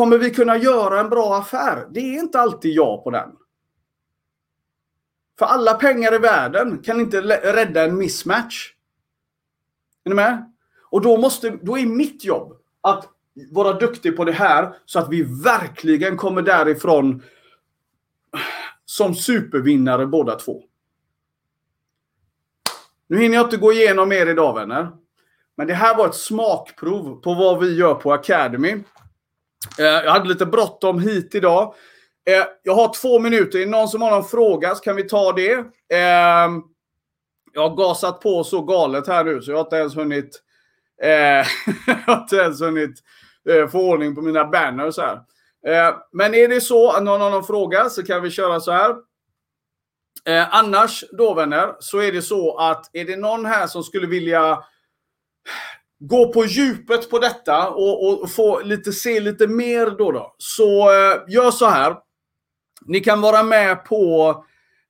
Kommer 0.00 0.18
vi 0.18 0.30
kunna 0.30 0.56
göra 0.56 1.00
en 1.00 1.08
bra 1.08 1.36
affär? 1.36 1.88
Det 1.90 2.00
är 2.00 2.18
inte 2.18 2.40
alltid 2.40 2.74
ja 2.74 3.02
på 3.02 3.10
den. 3.10 3.30
För 5.38 5.46
alla 5.46 5.74
pengar 5.74 6.14
i 6.14 6.18
världen 6.18 6.78
kan 6.78 7.00
inte 7.00 7.20
rädda 7.52 7.84
en 7.84 7.98
mismatch. 7.98 8.72
Är 10.04 10.08
ni 10.08 10.14
med? 10.14 10.52
Och 10.90 11.00
då, 11.00 11.16
måste, 11.16 11.50
då 11.62 11.78
är 11.78 11.86
mitt 11.86 12.24
jobb 12.24 12.56
att 12.80 13.08
vara 13.50 13.72
duktig 13.72 14.16
på 14.16 14.24
det 14.24 14.32
här 14.32 14.74
så 14.84 14.98
att 14.98 15.08
vi 15.08 15.22
verkligen 15.22 16.16
kommer 16.16 16.42
därifrån 16.42 17.22
som 18.84 19.14
supervinnare 19.14 20.06
båda 20.06 20.34
två. 20.34 20.62
Nu 23.06 23.18
hinner 23.18 23.36
jag 23.36 23.46
inte 23.46 23.56
gå 23.56 23.72
igenom 23.72 24.12
er 24.12 24.26
idag 24.26 24.54
vänner. 24.54 24.88
Men 25.56 25.66
det 25.66 25.74
här 25.74 25.96
var 25.96 26.08
ett 26.08 26.14
smakprov 26.14 27.20
på 27.20 27.34
vad 27.34 27.60
vi 27.60 27.74
gör 27.74 27.94
på 27.94 28.12
Academy. 28.12 28.82
Eh, 29.78 29.84
jag 29.84 30.10
hade 30.10 30.28
lite 30.28 30.46
bråttom 30.46 30.98
hit 30.98 31.34
idag. 31.34 31.74
Eh, 32.30 32.44
jag 32.62 32.74
har 32.74 32.94
två 32.94 33.18
minuter. 33.18 33.58
Är 33.58 33.64
det 33.64 33.70
någon 33.70 33.88
som 33.88 34.02
har 34.02 34.10
någon 34.10 34.24
fråga 34.24 34.74
så 34.74 34.80
kan 34.80 34.96
vi 34.96 35.02
ta 35.02 35.32
det. 35.32 35.52
Ehm, 35.94 36.62
jag 37.52 37.68
har 37.68 37.76
gasat 37.76 38.20
på 38.20 38.44
så 38.44 38.62
galet 38.62 39.06
här 39.06 39.24
nu 39.24 39.42
så 39.42 39.50
jag 39.50 39.56
har 39.56 39.64
inte 39.64 39.76
ens 39.76 39.96
hunnit, 39.96 40.42
eh, 41.02 41.08
jag 41.86 41.94
har 42.06 42.22
inte 42.22 42.36
ens 42.36 42.60
hunnit 42.60 43.00
eh, 43.48 43.68
få 43.68 43.90
ordning 43.90 44.14
på 44.14 44.22
mina 44.22 44.44
banners 44.44 44.98
här. 44.98 45.20
Eh, 45.66 45.94
men 46.12 46.34
är 46.34 46.48
det 46.48 46.60
så 46.60 46.90
att 46.90 47.02
någon 47.02 47.20
har 47.20 47.30
någon 47.30 47.44
fråga 47.44 47.88
så 47.88 48.02
kan 48.02 48.22
vi 48.22 48.30
köra 48.30 48.60
så 48.60 48.72
här. 48.72 48.96
Eh, 50.24 50.54
annars 50.54 51.04
då 51.12 51.34
vänner, 51.34 51.74
så 51.78 51.98
är 51.98 52.12
det 52.12 52.22
så 52.22 52.56
att 52.56 52.90
är 52.92 53.04
det 53.04 53.16
någon 53.16 53.46
här 53.46 53.66
som 53.66 53.82
skulle 53.82 54.06
vilja 54.06 54.64
gå 56.00 56.32
på 56.32 56.44
djupet 56.44 57.10
på 57.10 57.18
detta 57.18 57.68
och, 57.68 58.22
och 58.22 58.30
få 58.30 58.60
lite, 58.60 58.92
se 58.92 59.20
lite 59.20 59.46
mer 59.46 59.86
då, 59.86 60.12
då 60.12 60.34
så 60.38 60.92
eh, 60.92 61.18
gör 61.28 61.50
så 61.50 61.66
här. 61.66 61.96
Ni 62.86 63.00
kan 63.00 63.20
vara 63.20 63.42
med 63.42 63.84
på, 63.84 64.28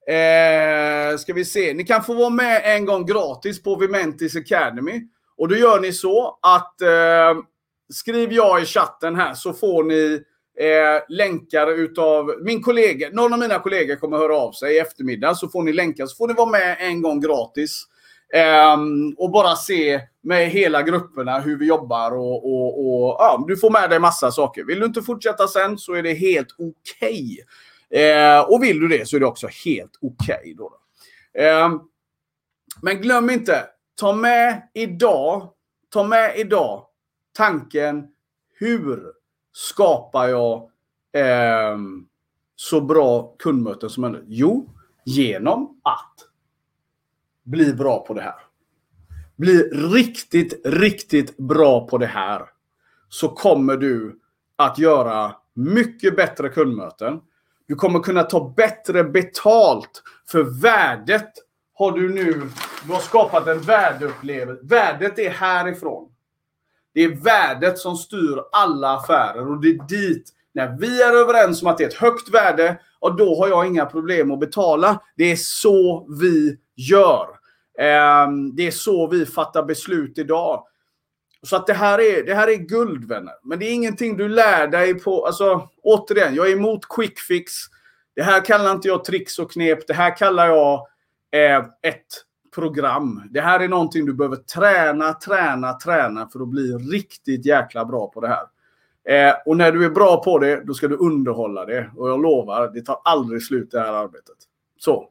eh, 0.07 1.19
ska 1.19 1.33
vi 1.33 1.45
se, 1.45 1.75
ni 1.75 1.85
kan 1.85 2.05
få 2.05 2.15
vara 2.15 2.31
med 2.31 2.63
en 2.65 2.85
gång 2.85 3.07
gratis 3.07 3.63
på 3.63 3.77
Vimentis 3.77 4.37
Academy. 4.37 5.03
Och 5.37 5.49
då 5.49 5.57
gör 5.57 5.81
ni 5.81 5.93
så 5.93 6.39
att 6.43 6.81
eh, 6.81 7.43
skriv 7.93 8.33
ja 8.33 8.61
i 8.61 8.65
chatten 8.65 9.17
här 9.17 9.35
så 9.35 9.53
får 9.53 9.85
ni 9.85 10.23
eh, 10.61 11.03
länkar 11.09 11.71
utav 11.71 12.35
min 12.45 12.63
kollega. 12.63 13.09
Någon 13.13 13.33
av 13.33 13.39
mina 13.39 13.59
kollegor 13.59 13.97
kommer 13.97 14.19
höra 14.19 14.37
av 14.37 14.53
sig 14.53 14.75
i 14.75 14.79
eftermiddag 14.79 15.35
så 15.35 15.49
får 15.49 15.63
ni 15.63 15.73
länkar 15.73 16.07
så 16.07 16.17
får 16.17 16.29
ni 16.29 16.35
vara 16.35 16.51
med 16.51 16.77
en 16.81 17.03
gång 17.03 17.21
gratis. 17.21 17.85
Um, 18.75 19.15
och 19.19 19.31
bara 19.31 19.57
se 19.57 20.01
med 20.23 20.51
hela 20.51 20.83
grupperna 20.83 21.41
hur 21.41 21.59
vi 21.59 21.67
jobbar 21.67 22.11
och, 22.11 22.53
och, 22.53 22.79
och 22.79 23.17
ja, 23.19 23.45
du 23.49 23.57
får 23.57 23.71
med 23.71 23.91
dig 23.91 23.99
massa 23.99 24.31
saker. 24.31 24.65
Vill 24.65 24.81
du 24.81 24.87
inte 24.87 25.03
fortsätta 25.03 25.49
sen 25.49 25.79
så 25.79 25.95
är 25.95 26.03
det 26.03 26.15
helt 26.15 26.49
okej. 26.59 27.45
Okay. 27.91 28.37
Uh, 28.37 28.41
och 28.41 28.63
vill 28.63 28.81
du 28.81 28.89
det 28.89 29.09
så 29.09 29.17
är 29.17 29.21
det 29.21 29.27
också 29.27 29.49
helt 29.65 29.99
okej. 30.03 30.57
Okay 30.59 31.47
eh, 31.47 31.71
men 32.83 33.01
glöm 33.01 33.31
inte, 33.31 33.65
ta 34.01 34.13
med 34.13 34.69
idag, 34.75 35.49
ta 35.93 36.05
med 36.05 36.39
idag 36.39 36.87
tanken 37.33 38.09
hur 38.59 39.03
skapar 39.53 40.29
jag 40.29 40.71
um, 41.73 42.07
så 42.57 42.81
bra 42.81 43.35
kundmöten 43.39 43.91
som 43.91 44.01
möjligt? 44.01 44.25
Jo, 44.27 44.71
genom 45.05 45.81
att 45.85 46.15
bli 47.45 47.73
bra 47.73 48.05
på 48.07 48.15
det 48.15 48.23
här. 48.23 48.35
Bli 49.37 49.63
riktigt, 49.73 50.67
riktigt 50.67 51.37
bra 51.37 51.87
på 51.87 51.99
det 51.99 52.07
här. 52.07 52.43
Så 53.09 53.29
kommer 53.29 53.77
du 53.77 54.19
att 54.57 54.79
göra 54.79 55.37
mycket 55.55 56.17
bättre 56.17 56.49
kundmöten. 56.49 57.21
Du 57.69 57.75
kommer 57.75 58.01
kunna 58.01 58.23
ta 58.23 58.55
bättre 58.57 59.05
betalt 59.05 60.03
för 60.27 60.63
värdet 60.63 61.33
har 61.75 61.93
du 61.93 62.09
nu 62.09 62.51
du 62.87 62.93
har 62.93 63.01
skapat 63.01 63.47
en 63.47 63.61
värdeupplevelse. 63.61 64.63
Värdet 64.67 65.19
är 65.19 65.31
härifrån. 65.31 66.09
Det 66.95 67.05
är 67.05 67.25
värdet 67.25 67.79
som 67.79 67.97
styr 67.97 68.43
alla 68.53 68.97
affärer 68.97 69.51
och 69.51 69.61
det 69.61 69.69
är 69.69 69.89
dit, 69.89 70.31
när 70.53 70.79
vi 70.79 71.03
är 71.03 71.13
överens 71.13 71.63
om 71.63 71.69
att 71.69 71.79
det 71.79 71.85
är 71.85 71.89
ett 71.89 71.95
högt 71.95 72.29
värde, 72.35 72.81
och 72.99 73.17
då 73.17 73.39
har 73.39 73.49
jag 73.49 73.67
inga 73.67 73.87
problem 73.87 74.31
att 74.31 74.41
betala. 74.41 75.03
Det 75.17 75.33
är 75.33 75.37
så 75.37 76.07
vi 76.21 76.59
gör. 76.89 77.29
Ehm, 77.79 78.57
det 78.57 78.67
är 78.67 78.71
så 78.71 79.07
vi 79.07 79.27
fattar 79.27 79.63
beslut 79.63 80.19
idag. 80.19 80.67
Så 81.43 81.57
att 81.57 81.67
det 81.67 81.73
här, 81.73 82.01
är, 82.01 82.27
det 82.27 82.35
här 82.35 82.49
är 82.49 82.55
guld 82.57 83.05
vänner. 83.05 83.35
Men 83.43 83.59
det 83.59 83.67
är 83.67 83.73
ingenting 83.73 84.17
du 84.17 84.29
lär 84.29 84.69
dig 84.69 84.95
på. 84.95 85.27
Alltså, 85.27 85.69
återigen, 85.83 86.35
jag 86.35 86.51
är 86.51 86.57
emot 86.57 86.89
quick 86.89 87.19
fix. 87.19 87.53
Det 88.15 88.23
här 88.23 88.45
kallar 88.45 88.73
inte 88.73 88.89
jag 88.89 89.05
tricks 89.05 89.39
och 89.39 89.53
knep. 89.53 89.87
Det 89.87 89.95
här 89.95 90.17
kallar 90.17 90.47
jag 90.47 90.87
eh, 91.31 91.59
ett 91.83 92.25
program. 92.55 93.23
Det 93.31 93.41
här 93.41 93.61
är 93.61 93.69
någonting 93.69 94.07
du 94.07 94.13
behöver 94.13 94.37
träna, 94.37 95.13
träna, 95.13 95.73
träna 95.73 96.29
för 96.29 96.41
att 96.41 96.49
bli 96.49 96.73
riktigt 96.73 97.47
jäkla 97.47 97.85
bra 97.85 98.09
på 98.09 98.21
det 98.21 98.29
här. 98.29 98.47
Eh, 99.09 99.35
och 99.47 99.57
när 99.57 99.73
du 99.73 99.85
är 99.85 99.91
bra 99.91 100.23
på 100.25 100.39
det, 100.39 100.65
då 100.65 100.75
ska 100.75 100.89
du 100.89 100.97
underhålla 100.97 101.65
det. 101.65 101.91
Och 101.97 102.09
jag 102.09 102.23
lovar, 102.23 102.69
det 102.75 102.83
tar 102.83 103.01
aldrig 103.05 103.43
slut 103.43 103.71
det 103.71 103.81
här 103.81 103.93
arbetet. 103.93 104.37
Så. 104.79 105.09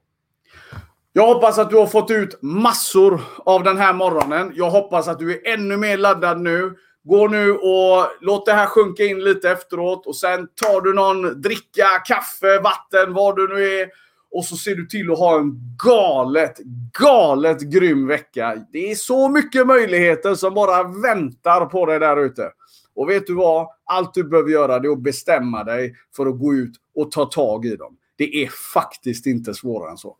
Jag 1.14 1.34
hoppas 1.34 1.58
att 1.58 1.70
du 1.70 1.76
har 1.76 1.88
fått 1.88 2.12
ut 2.12 2.40
massor 2.42 3.22
av 3.38 3.64
den 3.64 3.78
här 3.78 3.94
morgonen. 3.94 4.52
Jag 4.56 4.70
hoppas 4.70 5.08
att 5.08 5.20
du 5.20 5.32
är 5.34 5.54
ännu 5.54 5.78
mer 5.78 5.98
laddad 5.98 6.42
nu. 6.42 6.76
Gå 7.04 7.28
nu 7.28 7.52
och 7.52 8.06
låt 8.22 8.46
det 8.46 8.54
här 8.54 8.66
sjunka 8.66 9.04
in 9.04 9.24
lite 9.24 9.50
efteråt 9.50 10.06
och 10.08 10.16
sen 10.16 10.48
tar 10.56 10.82
du 10.82 10.94
någon 10.94 11.42
dricka, 11.42 11.88
kaffe, 12.06 12.60
vatten, 12.60 13.14
vad 13.14 13.36
du 13.36 13.48
nu 13.48 13.80
är 13.80 13.90
och 14.32 14.46
så 14.46 14.58
ser 14.58 14.76
du 14.76 14.86
till 14.86 15.12
att 15.12 15.20
ha 15.20 15.40
en 15.40 15.54
galet, 15.84 16.58
galet 17.00 17.62
grym 17.62 18.08
vecka. 18.08 18.66
Det 18.72 18.92
är 18.92 18.96
så 18.96 19.30
mycket 19.30 19.68
möjligheter 19.68 20.36
som 20.36 20.54
bara 20.54 20.84
väntar 20.84 21.66
på 21.66 21.86
dig 21.86 22.00
där 22.00 22.18
ute. 22.26 22.52
Och 22.96 23.10
vet 23.10 23.28
du 23.28 23.36
vad? 23.36 23.68
Allt 23.86 24.14
du 24.14 24.24
behöver 24.24 24.50
göra 24.50 24.76
är 24.76 24.92
att 24.92 25.04
bestämma 25.04 25.64
dig 25.64 25.96
för 26.16 26.26
att 26.26 26.40
gå 26.40 26.54
ut 26.54 26.76
och 26.96 27.12
ta 27.12 27.26
tag 27.26 27.66
i 27.66 27.76
dem. 27.76 27.98
Det 28.18 28.44
är 28.44 28.48
faktiskt 28.74 29.26
inte 29.26 29.54
svårare 29.54 29.92
än 29.92 29.98
så. 29.98 30.18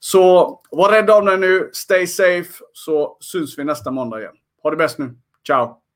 Så 0.00 0.60
var 0.70 0.92
rädda 0.92 1.14
om 1.14 1.24
dig 1.24 1.38
nu. 1.38 1.70
Stay 1.72 2.06
safe. 2.06 2.64
Så 2.72 3.16
syns 3.20 3.58
vi 3.58 3.64
nästa 3.64 3.90
måndag 3.90 4.20
igen. 4.20 4.34
Ha 4.62 4.70
det 4.70 4.76
bäst 4.76 4.98
nu. 4.98 5.18
Ciao! 5.46 5.87